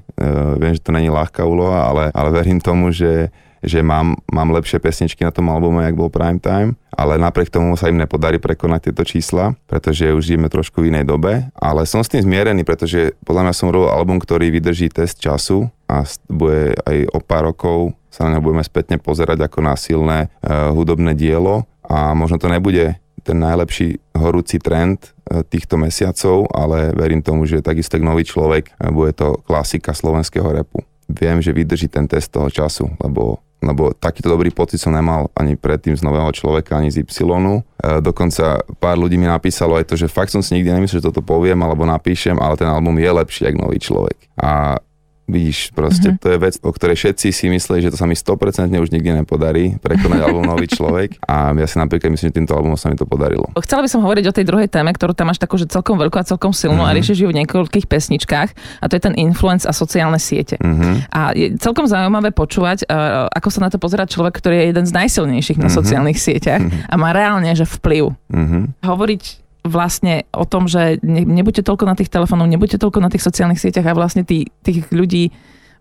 viem, 0.57 0.73
že 0.73 0.81
to 0.81 0.95
není 0.95 1.11
ľahká 1.11 1.43
úloha, 1.43 1.91
ale, 1.91 2.03
ale 2.15 2.29
verím 2.31 2.63
tomu, 2.63 2.89
že 2.95 3.29
že 3.65 3.81
mám, 3.81 4.15
mám 4.29 4.53
lepšie 4.53 4.77
pesničky 4.77 5.25
na 5.25 5.33
tom 5.33 5.49
albume, 5.49 5.83
jak 5.83 5.97
bol 5.97 6.13
Prime 6.13 6.39
Time, 6.39 6.77
ale 6.95 7.19
napriek 7.19 7.51
tomu 7.51 7.75
sa 7.75 7.91
im 7.91 7.99
nepodarí 7.99 8.39
prekonať 8.39 8.89
tieto 8.89 9.03
čísla, 9.03 9.57
pretože 9.67 10.13
už 10.15 10.23
žijeme 10.23 10.47
trošku 10.47 10.85
v 10.85 10.95
inej 10.95 11.09
dobe, 11.09 11.49
ale 11.57 11.83
som 11.83 11.99
s 11.99 12.07
tým 12.13 12.23
zmierený, 12.23 12.63
pretože 12.63 13.17
podľa 13.27 13.49
mňa 13.49 13.53
som 13.57 13.73
robil 13.73 13.91
album, 13.91 14.21
ktorý 14.21 14.47
vydrží 14.53 14.87
test 14.93 15.19
času 15.19 15.67
a 15.91 16.07
bude 16.31 16.77
aj 16.87 16.97
o 17.11 17.19
pár 17.19 17.51
rokov 17.51 17.97
sa 18.15 18.31
na 18.31 18.39
neho 18.39 18.45
budeme 18.47 18.63
spätne 18.63 18.95
pozerať 18.95 19.43
ako 19.43 19.59
na 19.59 19.75
silné 19.75 20.31
uh, 20.39 20.71
hudobné 20.71 21.11
dielo 21.19 21.67
a 21.83 22.15
možno 22.15 22.39
to 22.39 22.47
nebude 22.47 22.95
ten 23.27 23.37
najlepší 23.43 23.99
horúci 24.15 24.63
trend 24.63 25.11
uh, 25.11 25.43
týchto 25.43 25.75
mesiacov, 25.75 26.47
ale 26.55 26.95
verím 26.95 27.19
tomu, 27.19 27.43
že 27.43 27.59
takisto 27.59 27.99
nový 27.99 28.23
človek 28.23 28.71
uh, 28.71 28.87
bude 28.95 29.11
to 29.11 29.35
klasika 29.43 29.91
slovenského 29.91 30.47
repu. 30.47 30.79
Viem, 31.11 31.43
že 31.43 31.53
vydrží 31.53 31.91
ten 31.91 32.07
test 32.07 32.31
toho 32.31 32.47
času, 32.47 32.87
lebo 33.03 33.43
lebo 33.65 33.91
takýto 33.97 34.29
dobrý 34.29 34.53
pocit 34.53 34.77
som 34.77 34.93
nemal 34.93 35.33
ani 35.33 35.57
predtým 35.57 35.97
z 35.97 36.05
nového 36.05 36.29
človeka, 36.29 36.77
ani 36.77 36.93
z 36.93 37.01
Y. 37.01 37.09
E, 37.09 37.61
dokonca 37.99 38.61
pár 38.77 38.95
ľudí 39.01 39.17
mi 39.17 39.25
napísalo 39.25 39.75
aj 39.75 39.89
to, 39.89 39.95
že 39.97 40.05
fakt 40.05 40.29
som 40.29 40.45
si 40.45 40.55
nikdy 40.55 40.69
nemyslel, 40.69 41.01
že 41.01 41.07
toto 41.09 41.25
poviem 41.25 41.57
alebo 41.65 41.83
napíšem, 41.83 42.37
ale 42.37 42.55
ten 42.55 42.69
album 42.69 42.95
je 43.01 43.09
lepší 43.09 43.49
ako 43.49 43.57
nový 43.65 43.79
človek. 43.81 44.17
A 44.37 44.77
Vidíš, 45.25 45.73
proste 45.73 46.13
mm-hmm. 46.13 46.21
to 46.21 46.27
je 46.29 46.37
vec, 46.37 46.55
o 46.61 46.69
ktorej 46.69 47.01
všetci 47.01 47.33
si 47.33 47.45
mysleli, 47.49 47.81
že 47.81 47.89
to 47.89 47.97
sa 47.97 48.05
mi 48.05 48.13
100% 48.13 48.69
už 48.69 48.93
nikdy 48.93 49.09
nepodarí, 49.25 49.73
prekonať 49.81 50.21
album 50.29 50.45
Nový 50.45 50.69
človek 50.69 51.17
a 51.25 51.49
ja 51.49 51.65
si 51.65 51.81
napríklad 51.81 52.13
myslím, 52.13 52.29
že 52.29 52.35
týmto 52.37 52.53
albumom 52.53 52.77
sa 52.77 52.93
mi 52.93 52.97
to 52.97 53.09
podarilo. 53.09 53.49
Chcela 53.57 53.81
by 53.81 53.89
som 53.89 54.05
hovoriť 54.05 54.25
o 54.29 54.35
tej 54.37 54.45
druhej 54.45 54.69
téme, 54.69 54.93
ktorú 54.93 55.17
tam 55.17 55.33
máš 55.33 55.41
takú, 55.41 55.57
že 55.57 55.65
celkom 55.65 55.97
veľkú 55.97 56.21
a 56.21 56.25
celkom 56.29 56.53
silnú 56.53 56.85
mm-hmm. 56.85 56.89
a 56.89 56.93
mhm. 56.93 56.97
riešiš 57.01 57.17
ju 57.25 57.27
v 57.33 57.37
niekoľkých 57.41 57.89
pesničkách 57.89 58.49
a 58.53 58.85
to 58.85 58.93
je 58.93 59.01
ten 59.01 59.17
influence 59.17 59.65
a 59.65 59.73
sociálne 59.73 60.21
siete. 60.21 60.61
Mm-hmm. 60.61 60.93
A 61.09 61.33
je 61.33 61.57
celkom 61.57 61.89
zaujímavé 61.89 62.29
počúvať, 62.29 62.85
uh, 62.85 63.25
ako 63.33 63.49
sa 63.49 63.65
na 63.65 63.69
to 63.73 63.81
pozerá 63.81 64.05
človek, 64.05 64.37
ktorý 64.37 64.61
je 64.61 64.65
jeden 64.77 64.85
z 64.85 64.93
najsilnejších 64.93 65.57
mm-hmm. 65.57 65.73
na 65.73 65.73
mhm. 65.73 65.77
sociálnych 65.81 66.19
sieťach 66.21 66.61
mm-hmm. 66.61 66.93
a 66.93 66.95
má 67.01 67.09
reálne 67.17 67.49
že 67.57 67.65
vplyv. 67.65 68.13
Mm-hmm. 68.29 68.63
Hovoriť 68.85 69.44
vlastne 69.65 70.29
o 70.31 70.45
tom, 70.45 70.69
že 70.69 71.01
ne, 71.01 71.25
nebuďte 71.25 71.65
toľko 71.65 71.85
na 71.89 71.97
tých 71.97 72.13
telefónoch, 72.13 72.45
nebuďte 72.45 72.77
toľko 72.77 73.01
na 73.01 73.09
tých 73.09 73.25
sociálnych 73.25 73.59
sieťach 73.59 73.89
a 73.89 73.97
vlastne 73.97 74.21
tí, 74.21 74.53
tých 74.61 74.85
ľudí 74.93 75.33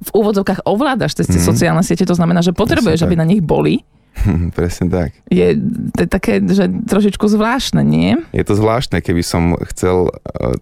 v 0.05 0.11
úvodzovkách 0.11 0.67
ovládaš 0.67 1.21
cez 1.21 1.31
tie 1.31 1.41
mm. 1.41 1.47
sociálne 1.47 1.83
siete, 1.85 2.09
to 2.09 2.17
znamená, 2.17 2.43
že 2.43 2.57
potrebuješ, 2.57 3.05
aby 3.07 3.15
na 3.15 3.29
nich 3.29 3.45
boli. 3.45 3.85
Presne 4.59 4.91
tak. 4.91 5.11
Je 5.31 5.55
to 5.95 6.07
je 6.07 6.09
také, 6.09 6.43
že 6.43 6.67
trošičku 6.89 7.29
zvláštne, 7.29 7.85
nie? 7.85 8.19
Je 8.35 8.45
to 8.45 8.57
zvláštne, 8.57 8.99
keby 9.05 9.23
som 9.23 9.55
chcel, 9.71 10.11
eh, 10.11 10.57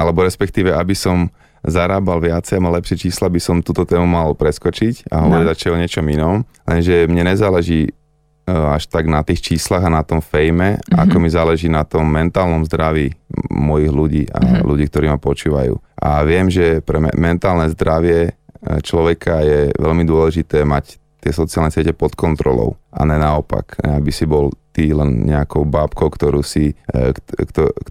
alebo 0.00 0.24
respektíve, 0.24 0.72
aby 0.72 0.96
som 0.96 1.28
zarábal 1.60 2.24
viacej 2.24 2.56
a 2.56 2.64
mal 2.64 2.72
lepšie 2.80 3.08
čísla, 3.08 3.28
by 3.28 3.36
som 3.36 3.60
túto 3.60 3.84
tému 3.84 4.08
mal 4.08 4.32
preskočiť 4.32 5.12
a 5.12 5.28
hovoriť 5.28 5.44
no. 5.44 5.72
o 5.76 5.80
niečom 5.80 6.04
inom. 6.08 6.36
Lenže 6.64 7.04
mne 7.04 7.36
nezáleží 7.36 7.92
až 8.50 8.86
tak 8.90 9.06
na 9.06 9.22
tých 9.22 9.40
číslach 9.40 9.86
a 9.86 9.92
na 9.92 10.02
tom 10.02 10.18
fejme, 10.18 10.78
mm-hmm. 10.78 10.98
ako 10.98 11.16
mi 11.22 11.28
záleží 11.30 11.68
na 11.70 11.86
tom 11.86 12.06
mentálnom 12.10 12.66
zdraví 12.66 13.14
mojich 13.50 13.92
ľudí 13.92 14.22
a 14.30 14.38
mm-hmm. 14.40 14.66
ľudí, 14.66 14.84
ktorí 14.90 15.06
ma 15.08 15.18
počúvajú. 15.18 15.78
A 16.00 16.24
viem, 16.26 16.50
že 16.50 16.80
pre 16.82 16.98
mentálne 17.14 17.68
zdravie 17.72 18.18
e, 18.28 18.30
človeka 18.82 19.40
je 19.44 19.60
veľmi 19.76 20.04
dôležité 20.04 20.64
mať 20.66 20.98
tie 21.20 21.32
sociálne 21.36 21.68
siete 21.68 21.92
pod 21.92 22.16
kontrolou 22.16 22.80
a 22.88 23.04
ne 23.04 23.20
naopak, 23.20 23.76
aby 23.84 24.08
si 24.08 24.24
bol 24.24 24.48
ty 24.72 24.96
len 24.96 25.28
nejakou 25.28 25.68
bábkou, 25.68 26.08
ktorú 26.08 26.40
si, 26.40 26.72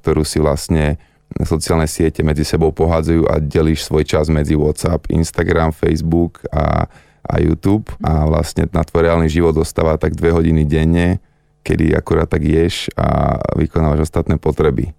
ktorú 0.02 0.26
si 0.26 0.42
vlastne 0.42 0.98
sociálne 1.46 1.86
siete 1.86 2.26
medzi 2.26 2.42
sebou 2.42 2.74
pohádzajú 2.74 3.30
a 3.30 3.38
delíš 3.38 3.86
svoj 3.86 4.02
čas 4.02 4.34
medzi 4.34 4.58
WhatsApp, 4.58 5.06
Instagram, 5.14 5.70
Facebook 5.70 6.42
a 6.50 6.90
a 7.30 7.38
YouTube 7.38 7.94
a 8.02 8.26
vlastne 8.26 8.66
na 8.74 8.82
tvoj 8.82 9.06
reálny 9.06 9.30
život 9.30 9.54
dostáva 9.54 10.02
tak 10.02 10.18
dve 10.18 10.34
hodiny 10.34 10.66
denne, 10.66 11.22
kedy 11.62 11.94
akurát 11.94 12.26
tak 12.26 12.42
ješ 12.42 12.90
a 12.98 13.38
vykonávaš 13.54 14.10
ostatné 14.10 14.42
potreby. 14.42 14.90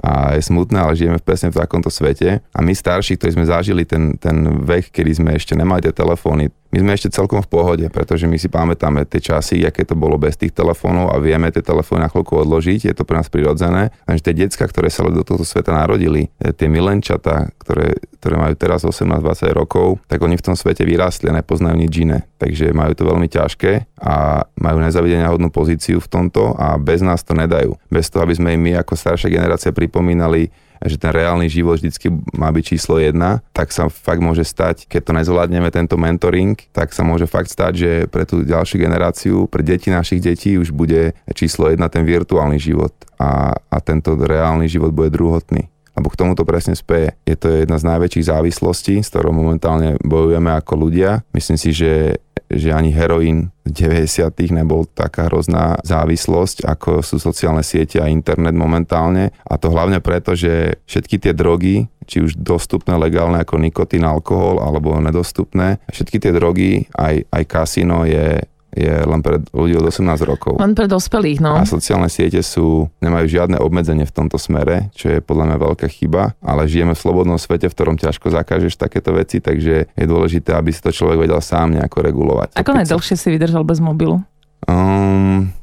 A 0.00 0.34
je 0.34 0.42
smutné, 0.42 0.80
ale 0.80 0.98
žijeme 0.98 1.22
presne 1.22 1.54
v 1.54 1.60
takomto 1.60 1.86
svete. 1.86 2.42
A 2.50 2.58
my 2.64 2.74
starší, 2.74 3.14
ktorí 3.14 3.38
sme 3.38 3.46
zažili 3.46 3.86
ten, 3.86 4.18
ten 4.18 4.64
vek, 4.64 4.90
kedy 4.90 5.22
sme 5.22 5.30
ešte 5.38 5.54
nemali 5.54 5.86
tie 5.86 5.94
telefóny, 5.94 6.50
my 6.74 6.82
sme 6.82 6.92
ešte 6.98 7.14
celkom 7.14 7.38
v 7.38 7.46
pohode, 7.46 7.86
pretože 7.86 8.26
my 8.26 8.34
si 8.34 8.50
pamätáme 8.50 9.06
tie 9.06 9.22
časy, 9.22 9.62
aké 9.62 9.86
to 9.86 9.94
bolo 9.94 10.18
bez 10.18 10.34
tých 10.34 10.50
telefónov 10.50 11.14
a 11.14 11.22
vieme 11.22 11.46
tie 11.54 11.62
telefóny 11.62 12.02
na 12.02 12.10
chvíľku 12.10 12.42
odložiť, 12.42 12.90
je 12.90 12.94
to 12.98 13.06
pre 13.06 13.22
nás 13.22 13.30
prirodzené. 13.30 13.94
Lenže 14.10 14.26
tie 14.26 14.34
decka, 14.34 14.66
ktoré 14.66 14.90
sa 14.90 15.06
do 15.06 15.22
tohto 15.22 15.46
sveta 15.46 15.70
narodili, 15.70 16.34
e, 16.42 16.50
tie 16.50 16.66
milenčata, 16.66 17.54
ktoré, 17.62 17.94
ktoré 18.18 18.34
majú 18.42 18.58
teraz 18.58 18.82
18-20 18.82 19.54
rokov, 19.54 20.02
tak 20.10 20.18
oni 20.18 20.34
v 20.34 20.42
tom 20.50 20.58
svete 20.58 20.82
vyrástli 20.82 21.30
a 21.30 21.38
nepoznajú 21.38 21.78
nič 21.78 21.94
iné. 22.02 22.26
Takže 22.42 22.74
majú 22.74 22.90
to 22.98 23.06
veľmi 23.06 23.30
ťažké 23.30 23.94
a 24.02 24.42
majú 24.58 24.82
nezavidenia 24.82 25.30
hodnú 25.30 25.54
pozíciu 25.54 26.02
v 26.02 26.10
tomto 26.10 26.58
a 26.58 26.74
bez 26.74 27.06
nás 27.06 27.22
to 27.22 27.38
nedajú. 27.38 27.78
Bez 27.86 28.10
toho, 28.10 28.26
aby 28.26 28.34
sme 28.34 28.58
im 28.58 28.62
my 28.66 28.82
ako 28.82 28.98
staršia 28.98 29.30
generácia 29.30 29.70
pripomínali, 29.70 30.50
že 30.84 31.00
ten 31.00 31.10
reálny 31.10 31.48
život 31.48 31.80
vždycky 31.80 32.12
má 32.36 32.52
byť 32.52 32.64
číslo 32.76 33.00
jedna, 33.00 33.40
tak 33.56 33.72
sa 33.72 33.88
fakt 33.88 34.20
môže 34.20 34.44
stať, 34.44 34.84
keď 34.84 35.00
to 35.00 35.12
nezvládneme 35.16 35.68
tento 35.72 35.96
mentoring, 35.96 36.54
tak 36.76 36.92
sa 36.92 37.00
môže 37.02 37.24
fakt 37.24 37.48
stať, 37.48 37.72
že 37.72 37.90
pre 38.12 38.28
tú 38.28 38.44
ďalšiu 38.44 38.76
generáciu, 38.76 39.36
pre 39.48 39.64
deti 39.64 39.88
našich 39.88 40.20
detí 40.20 40.60
už 40.60 40.76
bude 40.76 41.16
číslo 41.32 41.72
jedna 41.72 41.88
ten 41.88 42.04
virtuálny 42.04 42.60
život 42.60 42.92
a, 43.16 43.56
a 43.56 43.76
tento 43.80 44.14
reálny 44.14 44.68
život 44.68 44.92
bude 44.92 45.10
druhotný 45.10 45.72
lebo 45.94 46.10
k 46.10 46.18
tomuto 46.18 46.42
presne 46.42 46.74
speje. 46.74 47.14
Je 47.22 47.38
to 47.38 47.62
jedna 47.62 47.78
z 47.78 47.86
najväčších 47.86 48.26
závislostí, 48.26 48.98
s 48.98 49.14
ktorou 49.14 49.30
momentálne 49.30 49.94
bojujeme 50.02 50.50
ako 50.58 50.74
ľudia. 50.74 51.22
Myslím 51.30 51.54
si, 51.54 51.70
že 51.70 52.18
že 52.56 52.74
ani 52.74 52.94
heroín 52.94 53.50
v 53.64 53.70
90. 53.72 54.30
nebol 54.52 54.84
taká 54.86 55.26
hrozná 55.28 55.80
závislosť, 55.82 56.68
ako 56.68 57.00
sú 57.00 57.16
sociálne 57.16 57.64
siete 57.64 57.98
a 57.98 58.10
internet 58.10 58.52
momentálne. 58.52 59.32
A 59.48 59.56
to 59.56 59.72
hlavne 59.72 59.98
preto, 60.04 60.36
že 60.36 60.78
všetky 60.84 61.16
tie 61.16 61.32
drogy, 61.32 61.88
či 62.04 62.20
už 62.20 62.36
dostupné 62.36 62.94
legálne 63.00 63.40
ako 63.40 63.56
nikotín, 63.56 64.04
alkohol, 64.04 64.60
alebo 64.60 64.96
nedostupné, 65.00 65.80
všetky 65.88 66.20
tie 66.20 66.32
drogy, 66.36 66.86
aj, 66.92 67.24
aj 67.32 67.42
kasino 67.48 68.04
je 68.04 68.44
je 68.74 68.90
len 68.90 69.20
pre 69.22 69.38
ľudí 69.54 69.78
od 69.78 69.86
18 69.86 70.02
rokov. 70.26 70.58
Len 70.58 70.74
pre 70.74 70.90
dospelých, 70.90 71.38
no. 71.38 71.54
A 71.54 71.62
sociálne 71.62 72.10
siete 72.10 72.42
sú, 72.42 72.90
nemajú 72.98 73.30
žiadne 73.30 73.62
obmedzenie 73.62 74.02
v 74.04 74.14
tomto 74.14 74.34
smere, 74.36 74.90
čo 74.98 75.14
je 75.14 75.18
podľa 75.22 75.54
mňa 75.54 75.56
veľká 75.62 75.86
chyba, 75.86 76.34
ale 76.42 76.66
žijeme 76.66 76.92
v 76.92 77.00
slobodnom 77.00 77.38
svete, 77.38 77.70
v 77.70 77.74
ktorom 77.74 77.96
ťažko 77.96 78.34
zakážeš 78.34 78.74
takéto 78.74 79.14
veci, 79.14 79.38
takže 79.38 79.88
je 79.94 80.06
dôležité, 80.06 80.52
aby 80.58 80.74
si 80.74 80.82
to 80.82 80.90
človek 80.90 81.24
vedel 81.24 81.38
sám 81.38 81.78
nejako 81.78 82.02
regulovať. 82.02 82.58
Ako 82.58 82.74
najdlhšie 82.74 83.14
si 83.14 83.28
vydržal 83.30 83.62
bez 83.62 83.78
mobilu? 83.78 84.20
Um, 84.66 85.54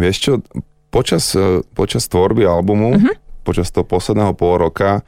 vieš 0.00 0.16
čo, 0.24 0.32
počas, 0.88 1.34
e, 1.36 1.60
počas 1.76 2.06
tvorby 2.06 2.46
albumu, 2.46 2.96
uh-huh. 2.96 3.14
počas 3.42 3.68
toho 3.74 3.82
posledného 3.82 4.32
pol 4.38 4.62
roka 4.62 5.02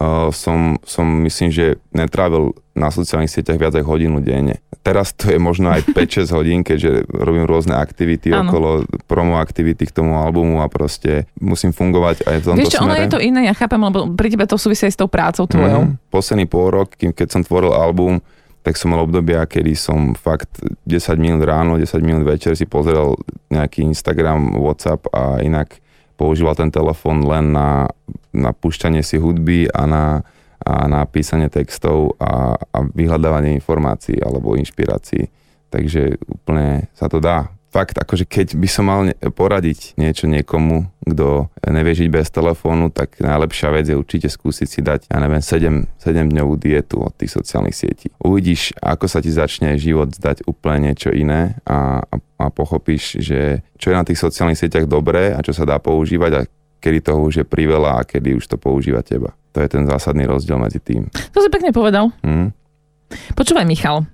uh, 0.00 0.32
som, 0.32 0.80
som 0.86 1.04
myslím, 1.26 1.50
že 1.52 1.66
netrávil 1.92 2.56
na 2.72 2.88
sociálnych 2.88 3.28
sieťach 3.28 3.60
viac 3.60 3.76
ako 3.76 3.98
hodinu 3.98 4.24
denne. 4.24 4.64
Teraz 4.82 5.12
to 5.14 5.30
je 5.30 5.38
možno 5.38 5.70
aj 5.70 5.84
5-6 5.96 6.32
hodín, 6.32 6.58
keďže 6.64 7.04
robím 7.12 7.44
rôzne 7.44 7.76
aktivity 7.76 8.32
ano. 8.32 8.48
okolo 8.48 8.70
promo 9.04 9.36
aktivity 9.36 9.84
k 9.84 9.92
tomu 9.92 10.16
albumu 10.16 10.64
a 10.64 10.66
proste 10.72 11.28
musím 11.36 11.76
fungovať 11.76 12.24
aj 12.24 12.36
v 12.40 12.44
tomto 12.44 12.60
Vieš 12.64 12.72
čo, 12.72 12.80
smere. 12.80 12.88
ono 12.88 12.94
je 12.96 13.08
to 13.12 13.20
iné, 13.20 13.40
ja 13.46 13.54
chápem, 13.54 13.80
lebo 13.80 14.08
pri 14.16 14.28
tebe 14.32 14.44
to 14.48 14.56
súvisí 14.56 14.88
aj 14.88 14.94
s 14.96 14.98
tou 14.98 15.08
prácou 15.10 15.44
tvojou. 15.44 15.92
Mm, 15.92 15.92
posledný 16.08 16.46
pol 16.48 16.72
rok, 16.72 16.96
kým, 16.96 17.12
keď 17.12 17.28
som 17.28 17.42
tvoril 17.44 17.76
album, 17.76 18.24
tak 18.62 18.78
som 18.78 18.94
mal 18.94 19.02
obdobia, 19.02 19.42
kedy 19.42 19.74
som 19.74 20.14
fakt 20.14 20.62
10 20.86 21.18
minút 21.18 21.42
ráno, 21.42 21.82
10 21.82 21.98
minút 21.98 22.22
večer 22.22 22.54
si 22.54 22.62
pozrel 22.62 23.18
nejaký 23.50 23.82
Instagram, 23.82 24.54
Whatsapp 24.54 25.02
a 25.10 25.42
inak 25.42 25.82
používal 26.22 26.54
ten 26.54 26.70
telefón 26.70 27.26
len 27.26 27.50
na, 27.50 27.90
na 28.30 28.54
púšťanie 28.54 29.02
si 29.02 29.18
hudby 29.18 29.66
a 29.74 29.90
na, 29.90 30.04
a 30.62 30.86
na 30.86 31.02
písanie 31.02 31.50
textov 31.50 32.14
a, 32.22 32.54
a 32.54 32.78
vyhľadávanie 32.86 33.58
informácií 33.58 34.22
alebo 34.22 34.54
inšpirácií. 34.54 35.26
Takže 35.74 36.22
úplne 36.30 36.86
sa 36.94 37.10
to 37.10 37.18
dá 37.18 37.50
fakt, 37.72 37.96
akože 37.96 38.28
keď 38.28 38.54
by 38.60 38.68
som 38.68 38.84
mal 38.84 39.08
poradiť 39.32 39.96
niečo 39.96 40.28
niekomu, 40.28 40.92
kto 41.08 41.48
nevie 41.64 42.04
žiť 42.04 42.08
bez 42.12 42.28
telefónu, 42.28 42.92
tak 42.92 43.16
najlepšia 43.16 43.72
vec 43.72 43.88
je 43.88 43.96
určite 43.96 44.28
skúsiť 44.28 44.68
si 44.68 44.80
dať, 44.84 45.08
ja 45.08 45.18
neviem, 45.18 45.40
7, 45.40 45.88
7 45.96 46.28
dňovú 46.28 46.54
dietu 46.60 47.00
od 47.00 47.16
tých 47.16 47.32
sociálnych 47.32 47.72
sietí. 47.72 48.12
Uvidíš, 48.20 48.76
ako 48.78 49.08
sa 49.08 49.24
ti 49.24 49.32
začne 49.32 49.80
život 49.80 50.12
zdať 50.12 50.44
úplne 50.44 50.92
niečo 50.92 51.08
iné 51.16 51.56
a, 51.64 52.04
a, 52.04 52.20
a 52.44 52.54
pochopíš, 52.54 53.22
že 53.22 53.62
čo 53.78 53.90
je 53.90 53.98
na 53.98 54.06
tých 54.06 54.18
sociálnych 54.18 54.58
sieťach 54.58 54.90
dobré 54.90 55.32
a 55.32 55.40
čo 55.40 55.54
sa 55.54 55.62
dá 55.62 55.78
používať 55.78 56.32
a 56.36 56.40
kedy 56.82 56.98
toho 56.98 57.30
už 57.30 57.34
je 57.42 57.46
priveľa 57.46 58.02
a 58.02 58.06
kedy 58.06 58.34
už 58.36 58.44
to 58.50 58.58
používa 58.58 59.06
teba. 59.06 59.30
To 59.54 59.62
je 59.62 59.68
ten 59.70 59.86
zásadný 59.86 60.26
rozdiel 60.26 60.58
medzi 60.58 60.82
tým. 60.82 61.06
To 61.30 61.38
si 61.38 61.48
pekne 61.52 61.70
povedal. 61.70 62.10
Hm? 62.26 62.50
Počúvaj, 63.38 63.68
Michal. 63.68 64.08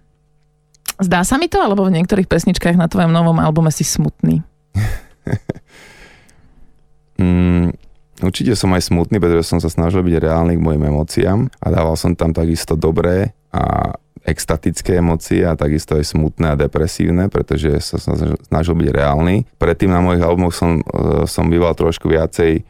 Zdá 0.98 1.22
sa 1.22 1.38
mi 1.38 1.46
to, 1.46 1.62
alebo 1.62 1.86
v 1.86 1.94
niektorých 1.94 2.26
pesničkách 2.26 2.74
na 2.74 2.90
tvojom 2.90 3.14
novom 3.14 3.38
albume 3.38 3.70
si 3.70 3.86
smutný? 3.86 4.42
mm, 7.22 7.70
určite 8.26 8.58
som 8.58 8.74
aj 8.74 8.90
smutný, 8.90 9.22
pretože 9.22 9.46
som 9.46 9.62
sa 9.62 9.70
snažil 9.70 10.02
byť 10.02 10.14
reálny 10.18 10.58
k 10.58 10.64
mojim 10.64 10.82
emóciám 10.90 11.46
a 11.62 11.66
dával 11.70 11.94
som 11.94 12.18
tam 12.18 12.34
takisto 12.34 12.74
dobré 12.74 13.30
a 13.54 13.94
extatické 14.28 15.00
emócie 15.00 15.42
a 15.42 15.56
takisto 15.56 15.96
aj 15.96 16.12
smutné 16.12 16.52
a 16.52 16.60
depresívne, 16.60 17.32
pretože 17.32 17.72
sa 17.80 17.96
snažil 18.48 18.74
byť 18.76 18.88
reálny. 18.92 19.48
Predtým 19.56 19.88
na 19.88 20.04
mojich 20.04 20.22
albumoch 20.22 20.52
som, 20.52 20.84
e, 20.84 21.24
som 21.24 21.48
býval 21.48 21.72
trošku 21.72 22.12
viacej 22.12 22.52
e, 22.60 22.62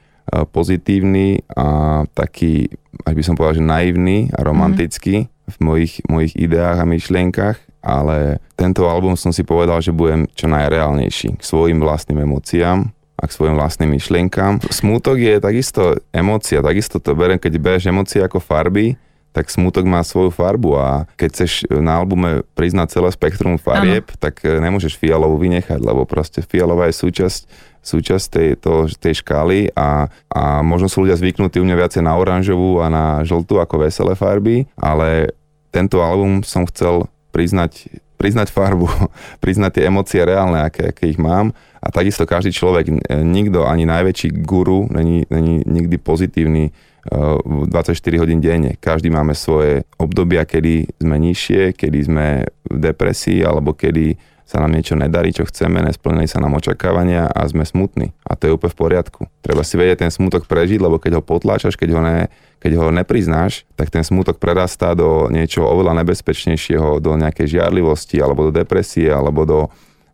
pozitívny 0.55 1.43
a 1.53 2.03
taký, 2.15 2.71
až 3.03 3.15
by 3.19 3.23
som 3.27 3.35
povedal, 3.35 3.59
že 3.59 3.65
naivný 3.67 4.31
a 4.33 4.47
romantický 4.47 5.27
mm-hmm. 5.27 5.53
v 5.53 5.57
mojich, 5.59 5.95
mojich 6.07 6.35
ideách 6.39 6.79
a 6.81 6.87
myšlienkach 6.87 7.59
ale 7.79 8.43
tento 8.59 8.91
album 8.91 9.15
som 9.15 9.31
si 9.31 9.47
povedal, 9.47 9.79
že 9.79 9.95
budem 9.95 10.27
čo 10.35 10.51
najreálnejší 10.51 11.39
k 11.39 11.43
svojim 11.43 11.79
vlastným 11.79 12.27
emóciám 12.27 12.91
a 13.19 13.23
k 13.27 13.35
svojim 13.35 13.57
vlastným 13.59 13.97
myšlienkám. 13.99 14.63
Smútok 14.71 15.19
je 15.19 15.43
takisto 15.43 15.99
emócia, 16.15 16.63
takisto 16.63 17.03
to 17.03 17.17
berem, 17.19 17.41
keď 17.41 17.53
bereš 17.59 17.91
emócie 17.91 18.23
ako 18.23 18.39
farby, 18.39 18.95
tak 19.39 19.55
smútok 19.55 19.87
má 19.87 20.03
svoju 20.03 20.35
farbu 20.35 20.75
a 20.75 21.07
keď 21.15 21.29
chceš 21.31 21.53
na 21.71 22.03
albume 22.03 22.43
priznať 22.59 22.99
celé 22.99 23.15
spektrum 23.15 23.55
farieb, 23.55 24.11
ano. 24.11 24.19
tak 24.19 24.43
e, 24.43 24.59
nemôžeš 24.59 24.99
fialovú 24.99 25.39
vynechať, 25.39 25.79
lebo 25.79 26.03
proste 26.03 26.43
fialová 26.43 26.91
je 26.91 26.99
súčasť, 26.99 27.47
súčasť 27.79 28.27
tej, 28.27 28.49
to, 28.59 28.91
tej 28.99 29.23
škály 29.23 29.71
a, 29.79 30.11
a 30.27 30.59
možno 30.67 30.91
sú 30.91 31.07
ľudia 31.07 31.15
zvyknutí 31.15 31.63
u 31.63 31.67
mňa 31.71 31.87
viacej 31.87 32.03
na 32.03 32.19
oranžovú 32.19 32.83
a 32.83 32.91
na 32.91 33.23
žltú 33.23 33.63
ako 33.63 33.87
veselé 33.87 34.19
farby, 34.19 34.67
ale 34.75 35.31
tento 35.71 36.03
album 36.03 36.43
som 36.43 36.67
chcel 36.67 37.07
priznať, 37.31 37.87
priznať 38.19 38.51
farbu, 38.51 38.91
priznať 39.45 39.79
tie 39.79 39.87
emócie 39.87 40.19
reálne, 40.19 40.67
aké, 40.67 40.91
aké 40.91 41.15
ich 41.15 41.21
mám. 41.23 41.55
A 41.79 41.95
takisto 41.95 42.27
každý 42.27 42.51
človek, 42.51 42.91
nikto, 43.23 43.63
ani 43.63 43.87
najväčší 43.87 44.43
guru, 44.43 44.91
není, 44.91 45.31
není 45.31 45.63
nikdy 45.63 45.95
pozitívny 46.03 46.75
24 47.11 47.95
eh, 47.97 48.21
hodín 48.21 48.41
denne. 48.41 48.77
Každý 48.79 49.09
máme 49.09 49.33
svoje 49.33 49.85
obdobia, 49.97 50.45
kedy 50.45 51.01
sme 51.01 51.17
nižšie, 51.17 51.73
kedy 51.77 51.99
sme 52.05 52.27
v 52.69 52.77
depresii, 52.79 53.43
alebo 53.45 53.73
kedy 53.73 54.17
sa 54.49 54.65
nám 54.65 54.73
niečo 54.73 54.97
nedarí, 54.97 55.29
čo 55.29 55.45
chceme, 55.45 55.85
nesplnili 55.85 56.25
sa 56.25 56.41
nám 56.41 56.57
očakávania 56.57 57.29
a 57.29 57.45
sme 57.45 57.69
smutní. 57.69 58.17
A 58.25 58.33
to 58.33 58.49
je 58.49 58.57
úplne 58.57 58.73
v 58.73 58.81
poriadku. 58.81 59.21
Treba 59.45 59.61
si 59.61 59.77
vedieť 59.77 60.09
ten 60.09 60.13
smutok 60.13 60.49
prežiť, 60.49 60.81
lebo 60.81 60.97
keď 60.97 61.21
ho 61.21 61.23
potláčaš, 61.23 61.77
keď 61.77 61.89
ho, 61.93 62.01
ne, 62.01 62.33
keď 62.57 62.81
ho 62.81 62.89
nepriznáš, 62.89 63.69
tak 63.77 63.93
ten 63.93 64.01
smutok 64.01 64.41
prerastá 64.41 64.97
do 64.97 65.29
niečo 65.29 65.69
oveľa 65.69 66.01
nebezpečnejšieho, 66.01 66.97
do 66.97 67.13
nejakej 67.21 67.61
žiarlivosti, 67.61 68.25
alebo 68.25 68.49
do 68.49 68.57
depresie, 68.57 69.13
alebo 69.13 69.45
do, 69.45 69.61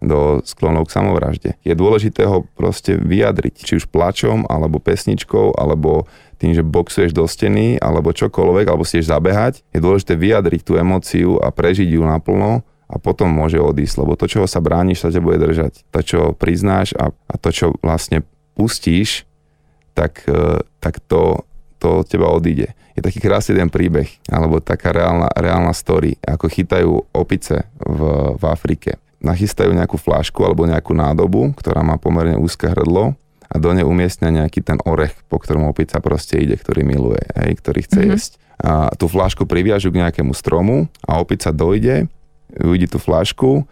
do 0.05 0.45
sklonov 0.45 0.89
k 0.89 0.95
samovražde. 1.01 1.51
Je 1.65 1.75
dôležité 1.75 2.29
ho 2.29 2.45
proste 2.57 2.95
vyjadriť, 2.97 3.55
či 3.65 3.73
už 3.81 3.91
plačom, 3.91 4.47
alebo 4.47 4.79
pesničkou, 4.81 5.57
alebo 5.57 6.07
tým, 6.39 6.53
že 6.53 6.67
boxuješ 6.67 7.17
do 7.17 7.25
steny, 7.25 7.81
alebo 7.81 8.13
čokoľvek, 8.13 8.67
alebo 8.69 8.85
si 8.85 9.01
zabehať. 9.01 9.65
Je 9.73 9.81
dôležité 9.81 10.15
vyjadriť 10.19 10.61
tú 10.63 10.77
emóciu 10.77 11.41
a 11.41 11.49
prežiť 11.49 11.89
ju 11.89 12.03
naplno 12.05 12.63
a 12.85 13.01
potom 13.01 13.33
môže 13.33 13.57
odísť, 13.57 14.05
lebo 14.05 14.13
to, 14.15 14.29
čo 14.29 14.45
sa 14.45 14.61
brániš, 14.61 15.03
sa 15.03 15.09
ťa 15.09 15.25
bude 15.25 15.41
držať. 15.41 15.89
To, 15.89 16.01
čo 16.05 16.21
priznáš 16.37 16.93
a, 16.95 17.11
a 17.11 17.35
to, 17.41 17.49
čo 17.49 17.67
vlastne 17.81 18.23
pustíš, 18.55 19.25
tak, 19.97 20.27
e, 20.29 20.61
tak 20.79 21.01
to, 21.09 21.43
to 21.81 22.05
od 22.05 22.07
teba 22.07 22.29
odíde. 22.29 22.77
Je 22.95 23.03
taký 23.03 23.19
krásny 23.19 23.59
ten 23.59 23.67
príbeh, 23.73 24.07
alebo 24.31 24.63
taká 24.63 24.95
reálna, 24.95 25.27
reálna 25.35 25.75
story, 25.75 26.15
ako 26.23 26.47
chytajú 26.47 26.93
opice 27.11 27.67
v, 27.83 28.01
v 28.39 28.43
Afrike. 28.47 29.03
Nachystajú 29.25 29.73
nejakú 29.73 29.97
flášku 29.97 30.45
alebo 30.45 30.69
nejakú 30.69 30.93
nádobu, 30.93 31.57
ktorá 31.57 31.81
má 31.81 31.97
pomerne 31.97 32.37
úzke 32.37 32.69
hrdlo 32.69 33.17
a 33.49 33.55
do 33.57 33.71
nej 33.73 33.87
umiestnia 33.87 34.29
nejaký 34.29 34.61
ten 34.61 34.77
orech, 34.85 35.17
po 35.33 35.41
ktorom 35.41 35.65
opica 35.65 35.97
proste 36.05 36.37
ide, 36.37 36.61
ktorý 36.61 36.85
miluje, 36.85 37.25
hej, 37.41 37.57
ktorý 37.57 37.81
chce 37.89 38.01
mm-hmm. 38.01 38.13
jesť. 38.13 38.33
A 38.61 38.93
tú 38.95 39.09
flášku 39.09 39.49
priviažu 39.49 39.91
k 39.91 40.05
nejakému 40.05 40.37
stromu 40.37 40.87
a 41.09 41.19
opica 41.19 41.51
dojde 41.51 42.07
uvidí 42.61 42.87
tú 42.87 43.03
flašku, 43.03 43.67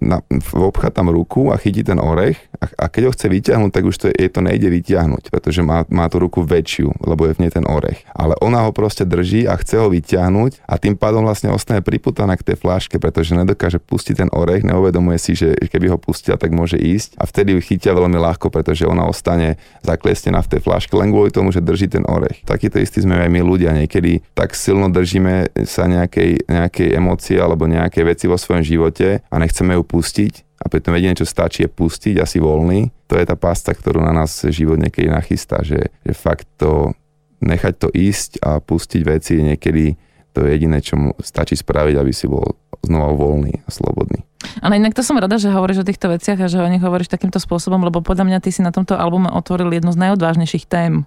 na, 0.00 0.24
obchá 0.56 0.88
tam 0.88 1.12
ruku 1.12 1.52
a 1.52 1.60
chytí 1.60 1.84
ten 1.84 2.00
orech 2.00 2.40
a, 2.62 2.64
a 2.78 2.86
keď 2.86 3.10
ho 3.10 3.12
chce 3.14 3.26
vyťahnuť, 3.26 3.70
tak 3.74 3.82
už 3.82 3.96
to, 3.98 4.06
je 4.14 4.28
to 4.30 4.38
nejde 4.38 4.70
vyťahnuť, 4.70 5.34
pretože 5.34 5.66
má, 5.66 5.82
má 5.90 6.06
tú 6.06 6.22
ruku 6.22 6.46
väčšiu, 6.46 6.94
lebo 7.02 7.26
je 7.26 7.34
v 7.34 7.40
nej 7.42 7.50
ten 7.50 7.66
orech. 7.66 8.06
Ale 8.14 8.38
ona 8.38 8.62
ho 8.62 8.70
proste 8.70 9.02
drží 9.02 9.50
a 9.50 9.58
chce 9.58 9.82
ho 9.82 9.90
vyťahnuť 9.90 10.62
a 10.70 10.78
tým 10.78 10.94
pádom 10.94 11.26
vlastne 11.26 11.50
ostane 11.50 11.82
priputaná 11.82 12.38
k 12.38 12.54
tej 12.54 12.56
fláške, 12.62 13.02
pretože 13.02 13.34
nedokáže 13.34 13.82
pustiť 13.82 14.14
ten 14.22 14.30
orech, 14.30 14.62
neuvedomuje 14.62 15.18
si, 15.18 15.34
že 15.34 15.58
keby 15.58 15.90
ho 15.90 15.98
pustila, 15.98 16.38
tak 16.38 16.54
môže 16.54 16.78
ísť 16.78 17.18
a 17.18 17.26
vtedy 17.26 17.58
ju 17.58 17.60
chytia 17.60 17.98
veľmi 17.98 18.14
ľahko, 18.14 18.46
pretože 18.54 18.86
ona 18.86 19.10
ostane 19.10 19.58
zakliestená 19.82 20.38
v 20.46 20.56
tej 20.56 20.60
fláške 20.62 20.94
len 20.94 21.10
kvôli 21.10 21.34
tomu, 21.34 21.50
že 21.50 21.58
drží 21.58 21.90
ten 21.90 22.06
orech. 22.06 22.46
Takýto 22.46 22.78
istý 22.78 23.02
sme 23.02 23.18
aj 23.18 23.30
my 23.32 23.40
ľudia, 23.42 23.74
niekedy 23.74 24.22
tak 24.38 24.54
silno 24.54 24.86
držíme 24.86 25.50
sa 25.66 25.90
nejakej, 25.90 26.46
nejakej 26.46 26.88
emócie 26.94 27.42
alebo 27.42 27.66
nejakej 27.66 28.04
veci 28.06 28.24
vo 28.30 28.38
svojom 28.38 28.62
živote 28.62 29.24
a 29.26 29.34
nechceme 29.42 29.74
ju 29.74 29.82
pustiť 29.82 30.51
a 30.62 30.70
pritom 30.70 30.94
jediné, 30.94 31.18
čo 31.18 31.26
stačí, 31.26 31.66
je 31.66 31.70
pustiť 31.70 32.22
asi 32.22 32.38
voľný. 32.38 32.94
To 33.10 33.18
je 33.18 33.26
tá 33.26 33.34
pasta, 33.34 33.74
ktorú 33.74 33.98
na 33.98 34.14
nás 34.14 34.46
život 34.46 34.78
niekedy 34.78 35.10
nachystá, 35.10 35.58
že, 35.66 35.90
že 36.06 36.12
fakt 36.14 36.46
to 36.54 36.94
nechať 37.42 37.74
to 37.82 37.88
ísť 37.90 38.38
a 38.46 38.62
pustiť 38.62 39.02
veci 39.02 39.42
niekedy 39.42 39.98
to 40.32 40.48
je 40.48 40.56
jediné, 40.56 40.80
čo 40.80 40.96
mu 40.96 41.10
stačí 41.20 41.52
spraviť, 41.52 41.94
aby 42.00 42.12
si 42.12 42.24
bol 42.24 42.56
znova 42.80 43.12
voľný 43.12 43.60
a 43.62 43.68
slobodný. 43.68 44.24
Ale 44.64 44.80
inak 44.80 44.96
to 44.96 45.04
som 45.04 45.20
rada, 45.20 45.36
že 45.36 45.52
hovoríš 45.52 45.84
o 45.84 45.88
týchto 45.88 46.08
veciach 46.08 46.40
a 46.40 46.50
že 46.50 46.58
o 46.58 46.66
nich 46.72 46.82
hovoríš 46.82 47.12
takýmto 47.12 47.38
spôsobom, 47.38 47.78
lebo 47.84 48.00
podľa 48.00 48.26
mňa 48.26 48.38
ty 48.42 48.50
si 48.50 48.64
na 48.64 48.72
tomto 48.72 48.96
albume 48.96 49.30
otvoril 49.30 49.70
jednu 49.70 49.92
z 49.92 50.00
najodvážnejších 50.08 50.66
tém. 50.66 51.04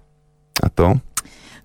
A 0.62 0.70
to? 0.72 1.02